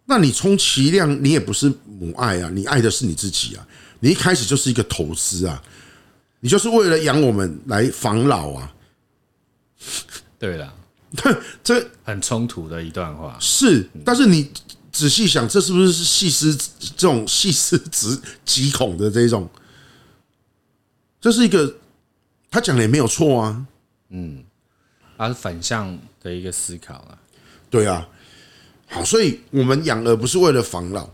[0.04, 3.66] 那你充其量你也不是母爱啊，你爱的是你自己啊。
[3.98, 5.60] 你一开始就是一个投资啊，
[6.38, 8.72] 你就是为了养我们来防老啊。
[10.38, 10.72] 对了，
[11.64, 14.48] 这很冲突的一段话是，但是你
[14.92, 19.50] 仔细想，这是不是细思这种细思极极恐的这种？
[21.20, 21.74] 这是一个
[22.54, 23.66] 他讲的也没有错啊。
[24.10, 24.44] 嗯，
[25.18, 27.18] 他是反向的一个思考了。
[27.68, 28.08] 对啊，
[28.86, 31.10] 好，所以我们养儿不是为了防老，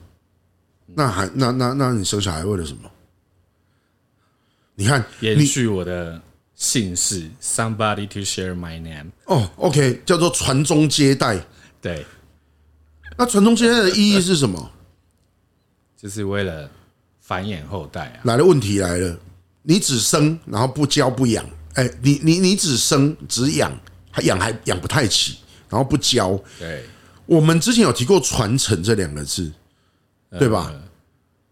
[0.84, 2.90] 那还那那那你生小孩为了什么？
[4.74, 6.20] 你看，延续我的
[6.54, 9.10] 姓氏，somebody to share my name。
[9.24, 11.42] 哦，OK，叫做传宗接代。
[11.80, 12.04] 对，
[13.16, 14.70] 那传宗接代的意义是什么？
[15.96, 16.70] 就是为了
[17.18, 18.20] 繁衍后代啊。
[18.24, 19.18] 来了，问题来了，
[19.62, 21.44] 你只生，然后不教不养，
[21.74, 23.72] 哎，你你你只生只养，
[24.10, 25.36] 还养还养不太起。
[25.68, 26.84] 然后不教，对，
[27.26, 29.52] 我们之前有提过“传承”这两个字，
[30.36, 30.74] 对吧？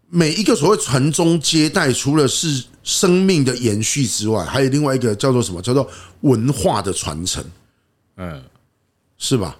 [0.09, 5.61] 每一个所谓传宗接代，除了是生命的延续之外，还有另外一个叫做什么？
[5.61, 5.89] 叫做
[6.19, 7.41] 文化的传承，
[8.17, 8.43] 嗯，
[9.17, 9.55] 是吧？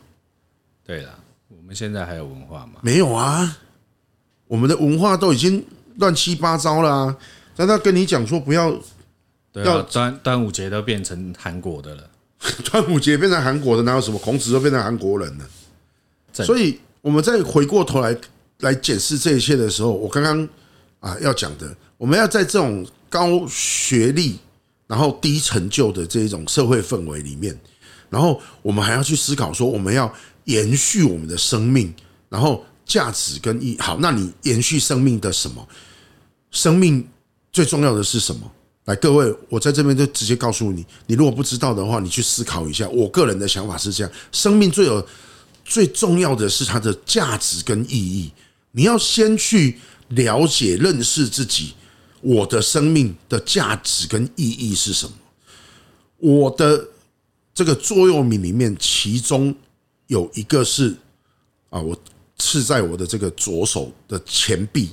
[0.86, 2.82] 对了，我们现在还有文化吗？
[2.82, 3.58] 没有啊，
[4.46, 7.18] 我们的文化都已经乱七八糟了啊！
[7.60, 8.74] 难道跟你讲说不要？
[9.54, 12.10] 要端端午节都变成韩国的了。
[12.72, 15.46] 端午节变成韩国的，哪有什么孔子都变成韩国人了？
[16.32, 18.16] 所以我们再回过头来
[18.60, 20.48] 来检视这一切的时候，我刚刚
[21.02, 24.40] 啊要讲的，我们要在这种高学历
[24.88, 27.60] 然后低成就的这一种社会氛围里面，
[28.10, 30.10] 然后我们还要去思考说，我们要
[30.46, 31.94] 延续我们的生命，
[32.30, 33.80] 然后价值跟意义。
[33.80, 35.68] 好，那你延续生命的什么？
[36.52, 37.06] 生命
[37.60, 38.50] 最重要的是什么？
[38.86, 42.88] 来，各位，我在这边就直接告诉你，你如果不知道的话，你去思考一下。
[42.88, 45.06] 我个人的想法是这样：生命最有
[45.66, 48.32] 最重要的是它的价值跟意义。
[48.72, 51.74] 你要先去了解、认识自己，
[52.22, 55.12] 我的生命的价值跟意义是什么？
[56.20, 56.88] 我的
[57.54, 59.54] 这个座右铭里面，其中
[60.08, 60.96] 有一个是
[61.70, 61.94] 啊，我
[62.38, 64.92] 刺在我的这个左手的前臂。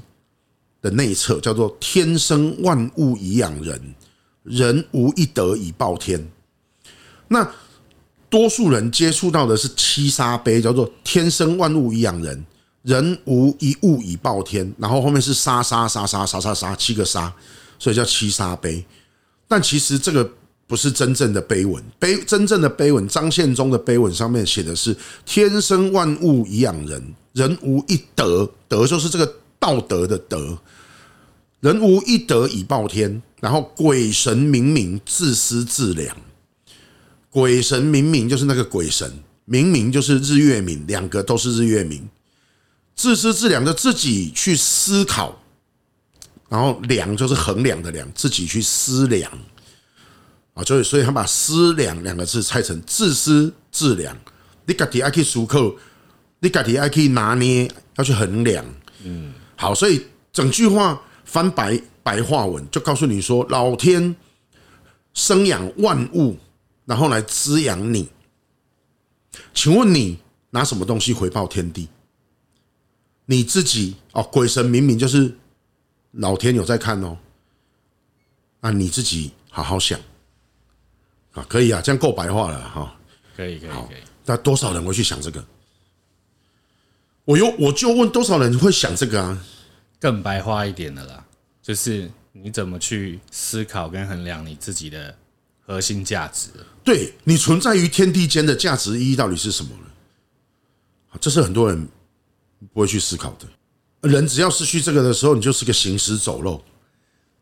[0.83, 3.81] 的内侧叫做“天生万物以养人，
[4.43, 6.27] 人无一德以报天”。
[7.29, 7.51] 那
[8.29, 12.45] 多数人接触到的是七杀碑，叫做“天生万物以养人，
[12.83, 14.70] 人无一物以报天”。
[14.79, 17.33] 然后后面是杀杀杀杀杀杀杀七个杀，
[17.79, 18.85] 所以叫七杀碑。
[19.49, 20.29] 但其实这个
[20.66, 30.59] 不是真正的碑文，碑真正的碑文，张献忠的碑文上面写的是“天生万物以养人，人无一德”，德就是这个道德的德。
[31.61, 36.17] 人无一德以报天，然后鬼神明明自私自量。
[37.31, 39.11] 鬼神明明就是那个鬼神，
[39.45, 42.09] 明明就是日月明，两个都是日月明。
[42.95, 45.43] 自私自量就自己去思考，
[46.49, 49.31] 然后量就是衡量的量，自己去思量
[50.55, 54.17] 啊，所以所以他把思量两个字拆成自私自量。
[54.65, 55.75] 你自己要去思考，
[56.41, 58.65] 你自己要去拿捏，要去衡量。
[59.05, 61.03] 嗯，好，所以整句话。
[61.29, 64.15] 翻白白话文，就告诉你说，老天
[65.13, 66.39] 生养万物，
[66.85, 68.09] 然后来滋养你。
[69.53, 70.17] 请问你
[70.51, 71.89] 拿什么东西回报天地？
[73.25, 75.37] 你自己哦，鬼神明明就是
[76.13, 77.19] 老天有在看哦。
[78.61, 79.99] 那你自己好好想
[81.33, 82.97] 啊，可以啊，这样够白话了哈。
[83.37, 83.97] 可以可以可以。
[84.25, 85.45] 那多少人会去想这个？
[87.27, 89.45] 我又我就问多少人会想这个啊？
[90.01, 91.24] 更白话一点的啦，
[91.61, 95.14] 就是你怎么去思考跟衡量你自己的
[95.61, 96.51] 核心价值？
[96.85, 101.18] 对，你存在于天地间的价值意义到底是什么呢？
[101.20, 101.89] 这是很多人
[102.72, 104.09] 不会去思考的。
[104.09, 106.62] 人只要失去这个的时候，你就是个行尸走肉。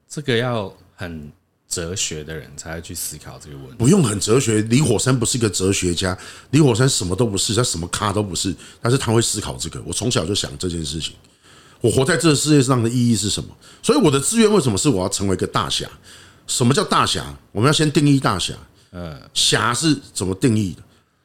[0.08, 1.30] 这个要很
[1.74, 3.74] 哲学的人才会去思考这个问题。
[3.76, 6.16] 不用很哲学，李火山不是一个哲学家，
[6.50, 9.82] 李火山什么都不是，他什么咖都不是，但是他会思考这个。
[9.84, 11.14] 我从小就想这件事情。
[11.80, 13.50] 我活在这个世界上的意义是什么？
[13.82, 15.86] 所以我的志愿为什么是我要成为一个大侠？
[16.46, 17.24] 什么叫大侠？
[17.50, 18.54] 我们要先定义大侠。
[18.90, 20.82] 呃，侠是怎么定义的？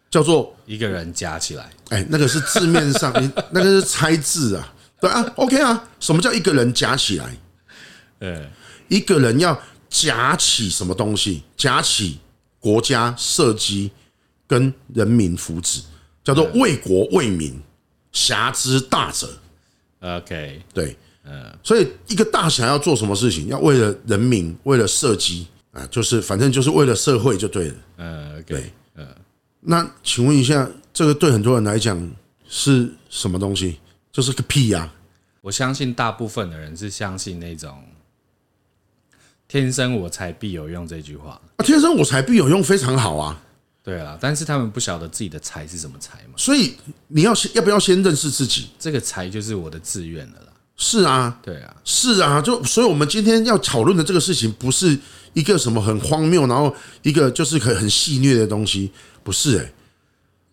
[0.09, 1.69] 叫做一个人夹起来。
[1.89, 3.13] 哎，那个是字面上，
[3.51, 4.73] 那个是猜字啊。
[4.99, 5.87] 对啊，OK 啊。
[5.99, 7.37] 什么叫一个人夹起来？
[8.19, 8.45] 呃，
[8.87, 9.57] 一个人要
[9.89, 11.43] 夹起什么东西？
[11.57, 12.19] 夹起
[12.59, 13.89] 国家社稷
[14.47, 15.81] 跟人民福祉，
[16.23, 17.59] 叫做为国为民，
[18.11, 19.29] 侠之大者。
[20.01, 23.47] OK，对，嗯，所以一个大侠要做什么事情？
[23.47, 27.75] 要为了人民，为了社稷啊，就是反正就是为了社会就对了。
[27.97, 29.07] 嗯，对，嗯，
[29.59, 32.09] 那请问一下，这个对很多人来讲
[32.47, 33.79] 是什么东西？
[34.11, 34.91] 就是个屁呀！
[35.41, 37.81] 我相信大部分的人是相信那种
[39.49, 41.41] “天生我材必有用”这句话。
[41.57, 43.41] 啊，天生我材必有用，非常好啊。
[43.83, 46.75] 对啊，但是他们不晓得自己的才是什么才嘛，所以
[47.07, 48.67] 你要先要不要先认识自己？
[48.77, 50.53] 这个才就是我的志愿了啦。
[50.77, 54.95] 是啊，对啊，是啊，就所以我们今天要讨论的这个事情，不是
[55.33, 58.91] 一个什么很荒谬，然后一个就是可以很戏谑的东西，
[59.23, 59.73] 不是哎，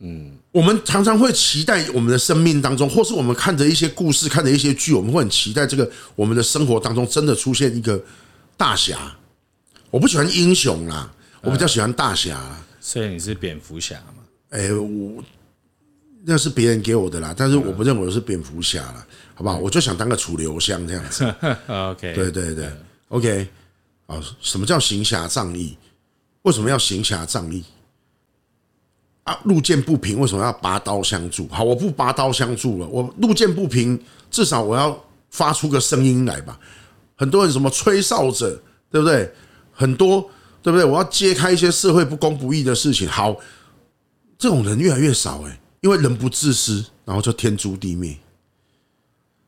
[0.01, 8.03] 嗯，我们常常会期待我们的生命当中，或是我们看着一些故事，看着一些剧，我们会很期待这个我们的生活当中真的出现一个
[8.57, 9.17] 大侠。
[9.91, 11.11] 我不喜欢英雄啦，
[11.43, 12.41] 我比较喜欢大侠。
[12.81, 14.23] 所以你是蝙蝠侠嘛？
[14.51, 15.23] 哎，我
[16.25, 19.59] 那是别人给我的啦，但是我不认为我是蝙蝠侠啦，好不好？
[19.59, 21.25] 我就想当个楚留香这样子。
[21.69, 22.71] OK，对对对
[23.09, 23.49] ，OK。
[24.07, 25.77] 啊，什么叫行侠仗义？
[26.43, 27.65] 为什么要行侠仗义？
[29.25, 31.49] 啊，路见不平为什么要拔刀相助？
[31.49, 34.01] 好，我不拔刀相助了，我路见不平，
[34.31, 34.97] 至少我要
[35.31, 36.59] 发出个声音来吧。
[37.17, 39.33] 很多人什么吹哨者，对不对？
[39.73, 40.21] 很多
[40.63, 40.85] 对不对？
[40.85, 43.09] 我要揭开一些社会不公不义的事情。
[43.09, 43.37] 好，
[44.39, 48.17] 这种人越来越少哎，因为人不自私，然后就天诛地灭。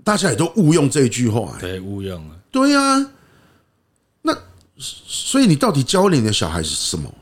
[0.04, 2.34] 大家也都误用这一句话，对，误用了。
[2.50, 3.10] 对呀，
[4.22, 4.36] 那
[4.76, 7.12] 所以你到底教你的小孩是什么？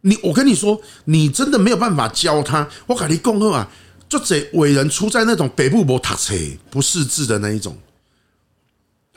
[0.00, 2.68] 你我跟你说，你真的没有办法教他。
[2.86, 3.70] 我跟你共贺啊，
[4.08, 6.34] 就这伟人出在那种北部没读册
[6.70, 7.76] 不识字的那一种，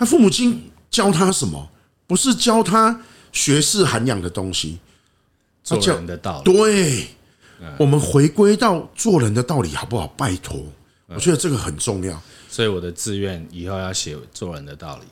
[0.01, 1.69] 他父母亲教他什么？
[2.07, 2.99] 不是教他
[3.31, 4.79] 学识涵养的东西，
[5.63, 6.51] 做人的道理。
[6.51, 7.07] 对，
[7.77, 10.07] 我们回归到做人的道理，好不好？
[10.17, 10.59] 拜托，
[11.05, 12.19] 我觉得这个很重要。
[12.49, 15.05] 所以我的志愿以后要写做人的道理，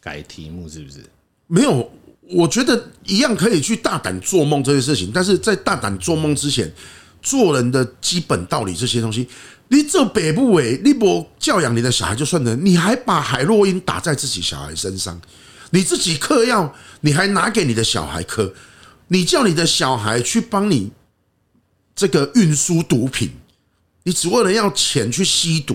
[0.00, 1.04] 改题目是不是？
[1.46, 1.92] 没有，
[2.30, 5.12] 我觉得一样可以去大胆做梦这些事情。
[5.12, 6.72] 但是在大胆做梦之前，
[7.20, 9.28] 做人的基本道理这些东西，
[9.72, 15.18] 你这北部诶，你不教养你的小孩就算了，你还把海洛因打在自己小孩身上。
[15.70, 18.52] 你自己嗑药，你还拿给你的小孩嗑，
[19.08, 20.92] 你叫你的小孩去帮你
[21.96, 23.30] 这个运输毒品，
[24.02, 25.74] 你只为了要钱去吸毒。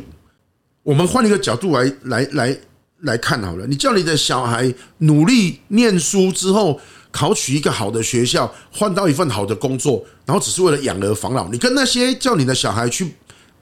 [0.84, 2.58] 我们换一个角度来来来
[3.00, 6.80] 来看好了，你叫你的小孩努力念书之后，
[7.10, 13.16] 考取一个好的学校，换到一份好的工作，然后只是为了养儿防老，你跟那些叫你的小孩去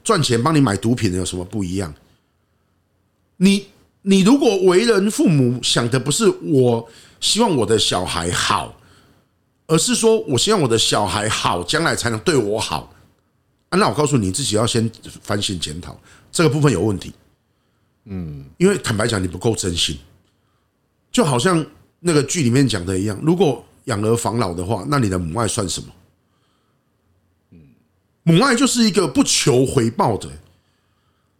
[0.06, 1.92] 赚钱帮你买毒品的有什么不一样？
[3.38, 3.66] 你。
[4.08, 6.88] 你如果为人父母想的不是我
[7.18, 8.72] 希望我的小孩好，
[9.66, 12.88] 而是说我希望我的小孩好，将来才能对我好，
[13.70, 14.88] 啊那我告诉你，自己要先
[15.22, 16.00] 反省检讨，
[16.30, 17.12] 这个部分有问题。
[18.04, 19.98] 嗯，因为坦白讲，你不够真心，
[21.10, 21.66] 就好像
[21.98, 25.88] 那个剧里面讲的一样，如果养儿防老的话，那你的母爱算什么？
[28.28, 30.28] 母爱就是一个不求回报的。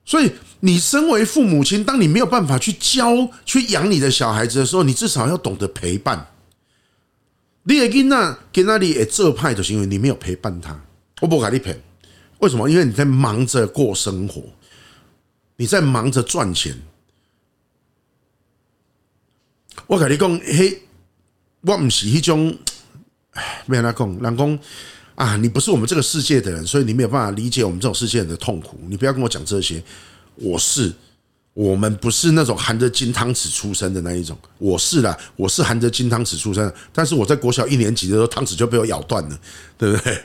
[0.04, 0.30] 所以，
[0.60, 6.28] 你身为父母亲，当你没有办法去教、去养你的小孩子的时候，你至少要懂得陪伴。
[7.64, 10.80] 你也跟那跟那里也这派的行为，你没有陪伴他，
[11.20, 11.82] 我不给你陪。
[12.38, 12.70] 为什么？
[12.70, 14.44] 因为你在忙着过生活，
[15.56, 16.80] 你在忙着赚钱。
[19.88, 20.82] 我跟你讲，嘿，
[21.62, 22.56] 我不是那种，
[23.32, 24.58] 哎，没那讲，人讲。
[25.16, 28.78] 啊，你不是我们这个世界的人，所以你没有办法理解我们这种世界人的痛苦。
[28.86, 29.82] 你不要跟我讲这些。
[30.34, 30.92] 我是，
[31.54, 34.36] 我们不是那种含着金汤匙出生的那一种。
[34.58, 39.40] 我是啦，我是含着金汤匙出生的，但是我在国小一年级的时候，汤匙就被我咬断了，
[39.78, 40.22] 对不对？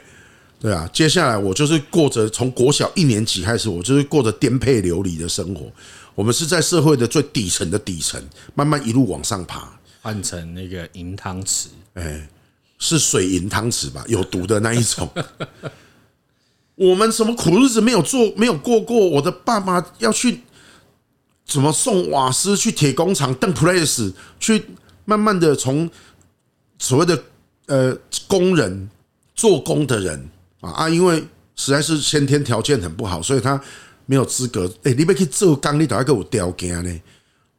[0.60, 5.72] 对啊，接下来我就是过着从国小一年级开始，我就是过着颠沛流离的生活。
[6.14, 8.22] 我们是在社会的最底层的底层，
[8.54, 12.28] 慢慢一路往上爬，换成那个银汤匙，哎。
[12.82, 14.04] 是水银汤匙吧？
[14.08, 15.08] 有毒的那一种。
[16.74, 18.98] 我们什么苦日子没有做，没有过过。
[18.98, 20.42] 我的爸爸要去
[21.46, 24.66] 怎么送瓦斯去铁工厂邓 place 去，
[25.06, 25.88] 慢慢的从
[26.80, 27.24] 所谓的
[27.68, 27.96] 呃
[28.28, 28.90] 工人
[29.36, 30.30] 做工的人
[30.62, 31.24] 啊啊，因为
[31.56, 33.62] 实在是先天条件很不好，所以他
[34.08, 34.68] 没有资格。
[34.82, 37.02] 哎，你别去做钢，你都要给我吊件呢。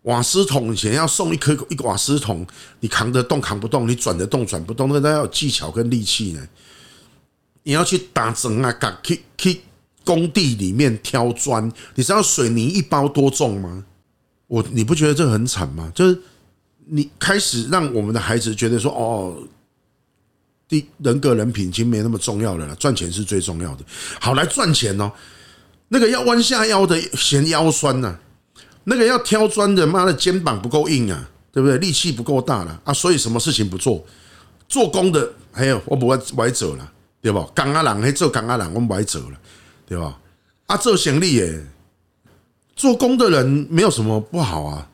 [0.02, 2.44] 瓦斯桶以前要送一颗一个瓦斯桶，
[2.80, 6.48] 你扛得动扛不动，你转得动转不动，那个都要有技巧跟力气呢。
[7.62, 9.60] 你要去打针啊，赶去去
[10.04, 13.84] 工地里面挑砖，你知道水泥一包多重吗？
[14.48, 15.90] 我你不觉得这很惨吗？
[15.94, 16.20] 就是
[16.86, 19.36] 你开始让我们的孩子觉得说，哦，
[20.66, 23.84] 第人格人品已经没那么重要了，赚钱是最重要的。
[24.20, 25.12] 好，来赚钱哦，
[25.86, 28.18] 那个要弯下腰的嫌腰酸呐。
[28.84, 31.78] 那个要挑砖的，妈的肩膀不够硬啊，对不对？
[31.78, 34.04] 力气不够大了啊，所以什么事情不做？
[34.68, 37.46] 做工的还有我不会歪走了，对吧？
[37.54, 39.38] 工阿郎还做工阿郎，我们歪走了，
[39.86, 40.18] 对吧？
[40.66, 41.66] 啊，做行李耶，
[42.74, 44.88] 做工的人没有什么不好啊。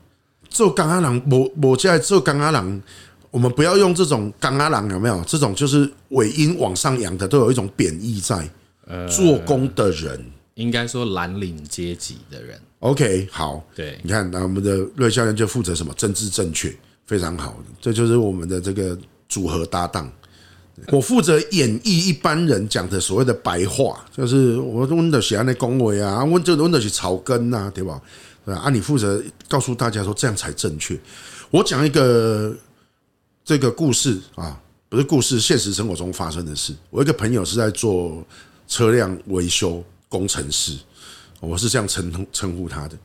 [0.48, 2.82] 做工阿郎，我我现在做工阿郎，
[3.30, 5.22] 我们不要用这种工阿郎有没有？
[5.24, 8.48] 这种就是尾音往上扬的，都有一种贬义在。
[9.06, 10.24] 做工的人，
[10.54, 12.58] 应该说蓝领阶级的人。
[12.80, 15.92] OK，好，对，你看，那我们的瑞教练就负责什么？
[15.94, 16.72] 政治正确，
[17.06, 18.96] 非常好，这就是我们的这个
[19.28, 20.10] 组合搭档。
[20.92, 28.00] 我负责演绎一般人讲的所谓的白话，就是我温的写那恭维啊，温这温的是草根呐，对吧？
[28.44, 30.96] 啊，你负责告诉大家说这样才正确。
[31.50, 32.56] 我讲一个
[33.44, 34.58] 这个故事啊，
[34.88, 36.72] 不是故事，现实生活中发生的事。
[36.90, 38.24] 我一个朋友是在做
[38.68, 40.78] 车辆维修工程师，
[41.40, 42.98] 我是这样称称呼他的。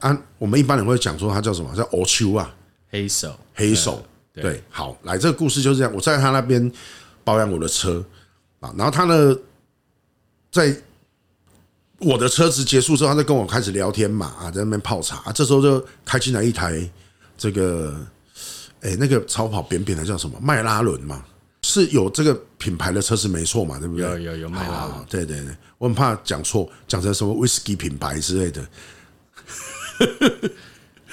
[0.00, 1.74] 啊，我们一般人会讲说他叫什么？
[1.76, 2.54] 叫欧秋啊，
[2.90, 4.04] 黑手，黑手。
[4.32, 5.92] 对，好，来，这个故事就是这样。
[5.94, 6.72] 我在他那边。
[7.26, 8.04] 保养我的车
[8.60, 9.34] 啊，然后他呢，
[10.52, 10.76] 在
[12.00, 15.32] 我的车子结束之后，他就跟我开始聊天嘛啊，在那边泡茶。
[15.32, 16.86] 这时候就开进来一台
[17.38, 17.96] 这个，
[18.82, 20.38] 哎，那个超跑扁扁的叫什么？
[20.38, 21.24] 迈拉伦嘛，
[21.74, 24.04] 是有这个品牌的车是没错嘛，对不对？
[24.04, 28.64] 有有有卖拉伦，对对对，我很怕讲错，讲成什么威士忌品牌之类的。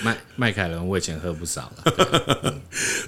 [0.03, 2.61] 迈迈凯伦我以前喝不少了，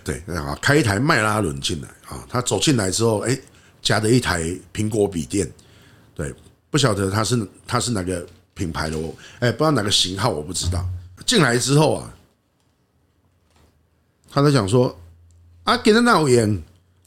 [0.04, 3.38] 对， 对啊，开一台迈拉伦进来啊，他走进来之后，哎，
[3.82, 4.43] 夹着一台
[4.74, 5.51] 苹果笔电，
[6.16, 6.34] 对，
[6.70, 10.84] 不晓得他是他是哪个品牌的，我哎不知道哪个型号，我不知道。
[11.26, 12.14] 进来之后啊，
[14.32, 14.95] 他在讲说
[15.64, 16.64] 啊，给他闹演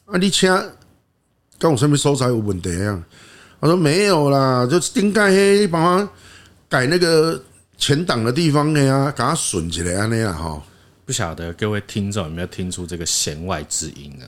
[0.06, 0.76] 啊，你车
[1.58, 3.04] 跟我身边收材有问题啊？
[3.60, 6.08] 我说没有啦，就顶盖黑，你帮我
[6.68, 7.40] 改那个。
[7.78, 10.62] 前挡的地方的呀，给它损起来啊那样哈。
[11.04, 14.26] 不晓得各位听众有没有听出这个弦外之音呢？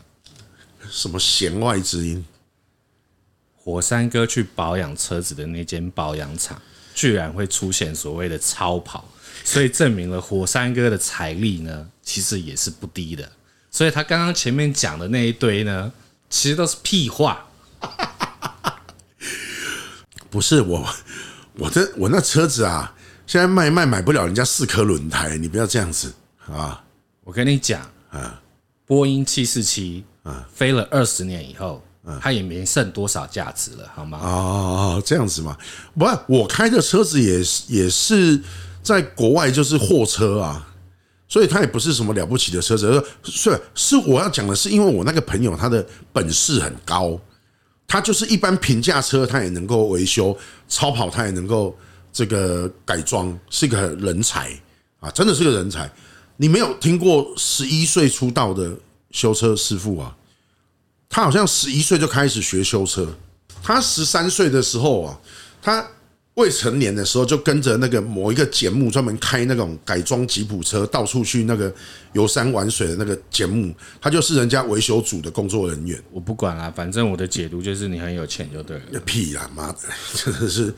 [0.91, 2.22] 什么弦外之音？
[3.57, 6.61] 火山哥去保养车子的那间保养厂，
[6.95, 9.09] 居然会出现所谓的超跑，
[9.43, 13.33] 所以证明了火山哥的财力呢，其实也是不低的。
[13.79, 15.93] 所以他刚刚前面讲的那一堆呢，
[16.29, 17.47] 其实都是屁话。
[20.29, 20.85] 不是我，
[21.55, 22.93] 我这我那车子啊。
[23.24, 26.12] 现在卖卖买不了人家四颗轮胎，你不要这样子
[26.53, 26.83] 啊！
[27.22, 28.43] 我跟你讲啊，
[28.85, 31.81] 波音七四七啊，飞了二十年以后，
[32.20, 34.18] 它也没剩多少价值了，好吗？
[34.20, 35.57] 哦，这样子嘛，
[35.97, 38.43] 不，我开的车子也是也是
[38.83, 40.66] 在国外就是货车啊，
[41.29, 43.05] 所以它也不是什么了不起的车子。
[43.22, 47.20] 是是，我要讲的是，因为我那个朋友他的本事很高，
[47.87, 50.37] 他就是一般平价车他也能够维修，
[50.68, 51.76] 超跑他也能够。
[52.11, 54.51] 这个改装是一个人才
[54.99, 55.89] 啊，真的是个人才。
[56.39, 58.72] 你没有听过十一岁出道的
[59.12, 60.16] 修车师傅啊？
[61.09, 63.07] 他好像十一岁就开始学修车。
[63.62, 65.20] 他十三岁的时候啊，
[65.62, 65.87] 他
[66.39, 71.74] 未成年的时候就跟着那个某一个节目，专门开那种改装吉普车，到处去那个
[72.12, 73.74] 游山玩水的那个节目。
[74.01, 76.01] 他就是人家维修组的工作人员。
[76.12, 79.01] 我不管了，反正我的解读就是你很有钱就对了。
[79.05, 79.78] 屁啦，妈的，
[80.14, 80.72] 真的是。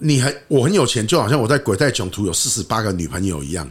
[0.00, 3.70] 你还我很有钱，就好像我在鬼带囧途有四十八个女朋友一样。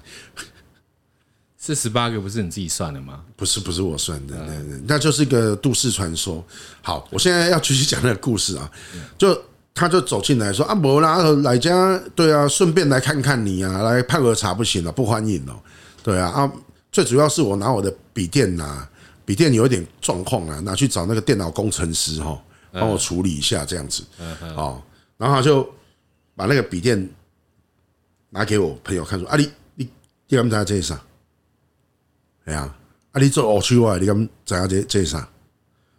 [1.57, 3.23] 四十八个不是你自己算的吗？
[3.35, 6.45] 不是，不是我算的，那就是一个都市传说。
[6.83, 8.71] 好，我现在要继续讲那个故事啊。
[9.17, 9.35] 就
[9.75, 15.53] 他就走进来说啊，不啦，来家对啊，顺便来看看你啊，来泡个茶不行了，不欢迎哦。
[16.01, 16.51] 对啊啊，
[16.91, 18.87] 最主要是我拿我的笔电呐，
[19.23, 24.03] 笔电有一点状况啊，拿去找那个电脑工程师哈，帮我处理一下这样子。
[24.55, 24.81] 哦，
[25.17, 25.69] 然后他就。
[26.37, 27.09] 把那个笔电
[28.29, 29.89] 拿给我朋友看，说：“啊，你你
[30.27, 30.99] 你敢在这上？
[32.43, 32.75] 哎呀，
[33.13, 35.25] 啊，你做恶趣味，你敢在这这上？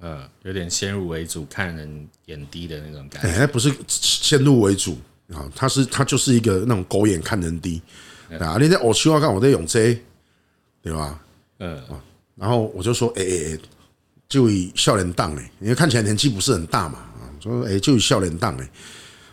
[0.01, 3.29] 呃，有点先入为主，看人眼低的那种感觉。
[3.29, 4.99] 哎，不是先入为主
[5.33, 7.81] 啊，他是他就是一个那种狗眼看人低
[8.39, 8.57] 啊。
[8.61, 9.99] 你在恶趣味看我在用这，
[10.83, 11.21] 对吧？
[11.59, 11.83] 嗯，
[12.35, 13.59] 然后我就说：哎哎哎，
[14.29, 18.71] 就以笑脸档哎，因为看起来年纪不是很大嘛啊，说哎，就以笑脸档哎，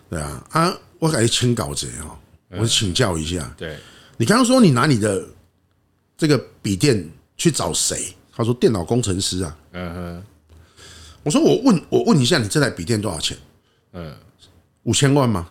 [0.10, 2.18] 对啊啊。”我给你请稿子哈，
[2.52, 3.54] 我请教一下。
[3.58, 3.78] 对，
[4.16, 5.22] 你刚刚说你拿你的
[6.16, 7.06] 这个笔电
[7.36, 8.16] 去找谁？
[8.34, 9.58] 他说电脑工程师啊。
[9.74, 10.24] 嗯哼。
[11.24, 13.38] 我说我问我问一下，你这台笔电多少钱？
[13.94, 14.14] 嗯，
[14.84, 15.50] 五千万吗？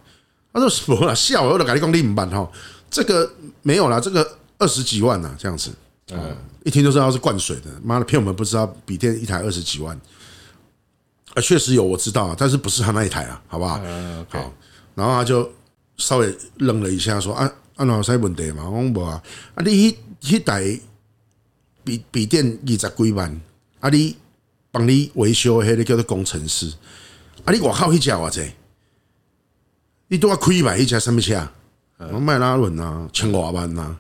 [0.52, 1.14] 他说什么了？
[1.14, 2.50] 笑我都跟你讲你唔办哈，
[2.90, 5.70] 这个没有啦，这个二十几万呐，这样子。
[6.10, 7.70] 嗯，一听就知道是灌水的。
[7.82, 9.98] 妈的，骗我们不知道笔电一台二十几万。
[11.34, 13.42] 啊，确实有，我知道，但是不是他那一台啊？
[13.48, 13.80] 好不好？
[14.28, 14.52] 好。
[14.94, 15.50] 然后他就
[15.96, 18.68] 稍微愣了一下，说：“啊，啊，哪有啥问题嘛？
[18.68, 19.22] 我讲无啊，
[19.54, 20.78] 啊，你迄迄台
[21.82, 23.40] 笔笔电二十几万，
[23.80, 24.14] 啊，你
[24.72, 26.72] 帮你维修迄个叫做工程师，
[27.44, 28.50] 啊，你外口迄只偌济？
[30.08, 30.74] 你都要开吧？
[30.74, 31.48] 迄只什么车？
[32.10, 33.96] 我迈拉伦啊，千外万呐！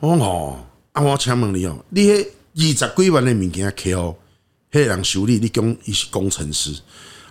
[0.00, 4.14] 我讲哦，啊，我请问你哦，你迄二十几万的物件开哦，
[4.70, 6.78] 迄人修理，你讲伊是工程师？”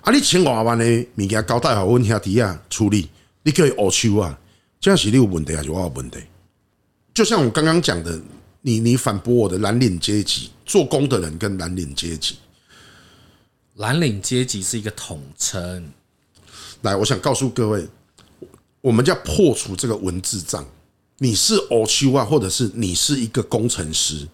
[0.02, 0.12] 啊！
[0.14, 0.86] 你千外万的
[1.18, 3.10] 物件交代好，阮兄弟啊处理，
[3.44, 4.40] 你叫伊乌手啊，
[4.80, 6.20] 这样是你有问题还是我有问题？
[7.14, 8.18] 就像我刚刚讲的，
[8.62, 12.38] 你你反驳我的蓝领阶级，做工的人跟蓝领阶级，
[13.78, 15.92] 蓝领阶级是一个统称。
[16.82, 17.88] 来，我想告诉各位，
[18.82, 20.66] 我们要破除这个文字障。
[21.20, 24.28] 你是欧秋啊，或者是你是一个工程师，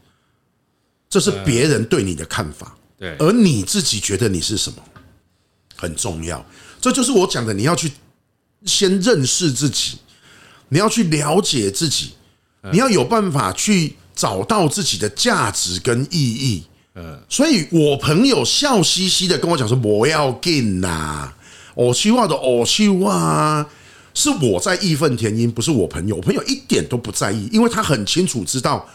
[1.09, 2.77] 这是别人对你的看法。
[2.97, 4.83] 对，而你自己觉得你是什么，
[5.75, 6.45] 很重要。
[6.81, 7.91] 这就是我讲的，你要去
[8.65, 9.97] 先认识自己，
[10.69, 12.13] 你要去了解自己，
[12.71, 16.65] 你要有办法去找到自己的价值跟意义。
[16.95, 21.33] 嗯，所以我朋友笑嘻嘻的跟我讲说：“我要进呐，
[21.75, 23.67] 欧秋啊的欧秋啊。”
[24.15, 26.15] 是我在义愤填膺，不是我朋友。
[26.15, 28.87] 我朋友一点都不在意，因为他很清楚知道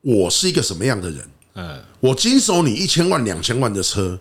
[0.00, 1.28] 我是一个什么样的人。
[1.56, 4.18] 嗯，我经手你一千万、两千万的车，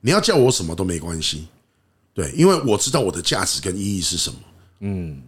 [0.00, 1.46] 你要叫我什么都没关系。
[2.12, 4.36] 对，因为我知道我的价值跟意义是什么。
[4.80, 5.22] 嗯，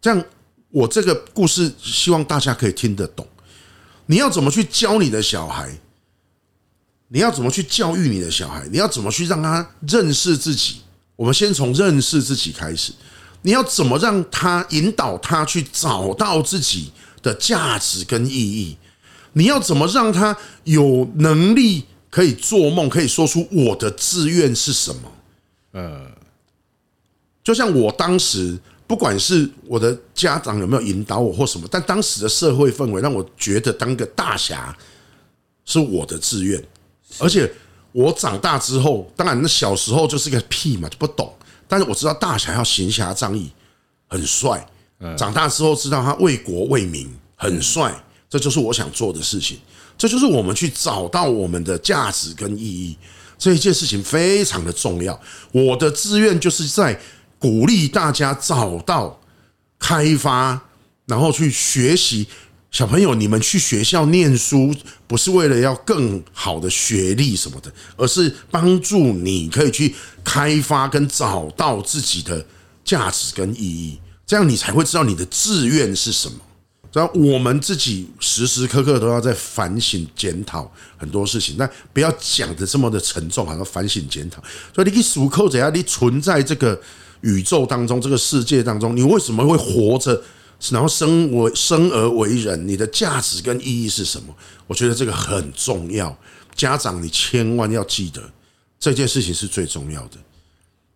[0.00, 0.24] 这样
[0.70, 3.24] 我这个故事希望大家可以听得懂。
[4.06, 5.72] 你要怎么去教你的小孩？
[7.14, 8.66] 你要怎么去教育你的小孩？
[8.72, 10.78] 你要怎么去让他认识自己？
[11.14, 12.92] 我们先从认识自己开始。
[13.42, 16.90] 你要怎么让他引导他去找到自己
[17.22, 18.76] 的价值跟意义？
[19.34, 25.12] 你要怎么让他有能力可以做梦，可以说出我的志愿是什么？
[25.70, 26.10] 呃，
[27.44, 28.58] 就像我当时，
[28.88, 34.76] 不管是我的家长有没有引导我或什么，但当时的社会氛围让我觉得当个大侠
[35.64, 36.60] 是我的志愿。
[37.18, 37.50] 而且
[37.92, 41.32] 我长大之后，当然那小时候就是个屁嘛，就不懂。
[41.68, 43.50] 但是我知道大侠要行侠仗义，
[44.08, 44.66] 很帅。
[45.16, 47.94] 长大之后知道他为国为民，很帅。
[48.28, 49.58] 这就是我想做的事情。
[49.96, 52.96] 这就是我们去找到我们的价值跟意义。
[53.38, 55.18] 这一件事情非常的重要。
[55.52, 56.98] 我的志愿就是在
[57.38, 59.20] 鼓励大家找到、
[59.78, 60.60] 开发，
[61.06, 62.26] 然后去学习。
[62.74, 64.74] 小朋友，你们去学校念书，
[65.06, 69.94] 不是为了要更好的学历什么的，而是帮助你可以去
[70.24, 72.44] 开发跟找到自己的
[72.84, 76.36] 价值跟意义，这样你才会知道你的志愿是什么。
[76.90, 84.42] 这样我们自己时时刻刻都要在反省检讨很多事情，但不要讲的这么的沉重，好像反省检讨。
[84.74, 86.80] 所以你可以数扣怎样，你存在这个
[87.20, 90.20] 宇宙当中，这个世界当中，你为什么会活着？
[90.70, 94.34] 然后生为生而为人，你的价值跟意义是什么？
[94.66, 96.16] 我觉得这个很重要。
[96.54, 98.22] 家长，你千万要记得
[98.78, 100.16] 这件事情是最重要的，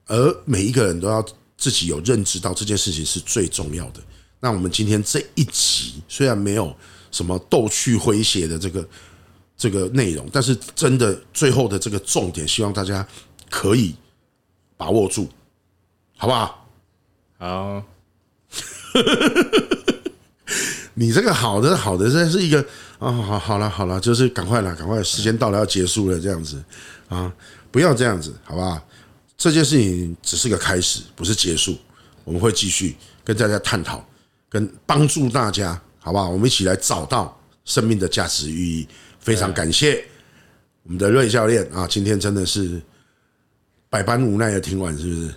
[0.07, 1.25] 而每一个人都要
[1.57, 4.01] 自己有认知到这件事情是最重要的。
[4.41, 6.75] 那我们今天这一集虽然没有
[7.11, 8.89] 什么逗趣诙谐的这个
[9.57, 13.07] 这个内容，但是真的最后的这个重点，希望大家
[13.51, 13.95] 可以
[14.77, 15.29] 把握住，
[16.16, 16.69] 好不好？
[17.39, 17.97] 好。
[20.95, 22.61] 你这个好的好的，这是一个
[22.99, 26.62] 啊，好好了好了，就是赶快了，赶快，时间到了要结束了，这样子
[27.09, 27.32] 啊，
[27.70, 28.84] 不要这样子，好不好？
[29.36, 31.78] 这件事情只是个开始，不是结束，
[32.24, 34.05] 我们会继续跟大家探讨，
[34.49, 36.28] 跟帮助大家，好不好？
[36.28, 38.89] 我们一起来找到生命的价值意义。
[39.20, 40.05] 非常感谢
[40.82, 42.82] 我们的瑞教练啊，今天真的是
[43.89, 45.34] 百般无奈的听完，是不是？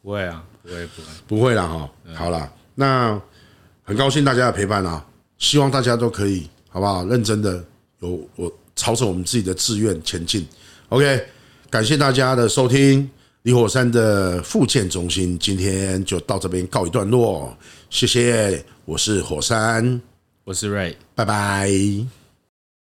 [0.00, 0.42] 不会啊。
[0.68, 3.20] 不会不会不会了哈，好了，那
[3.82, 5.02] 很高兴大家的陪伴啊，
[5.38, 7.04] 希望大家都可以好不好？
[7.06, 7.64] 认真的
[8.00, 10.46] 有我朝着我们自己的志愿前进。
[10.90, 11.24] OK，
[11.70, 13.08] 感谢大家的收听，
[13.42, 17.56] 李火山的复健中心今天就到这边告一段落，
[17.88, 20.00] 谢谢，我是火山，
[20.44, 22.17] 我是 Ray，拜拜。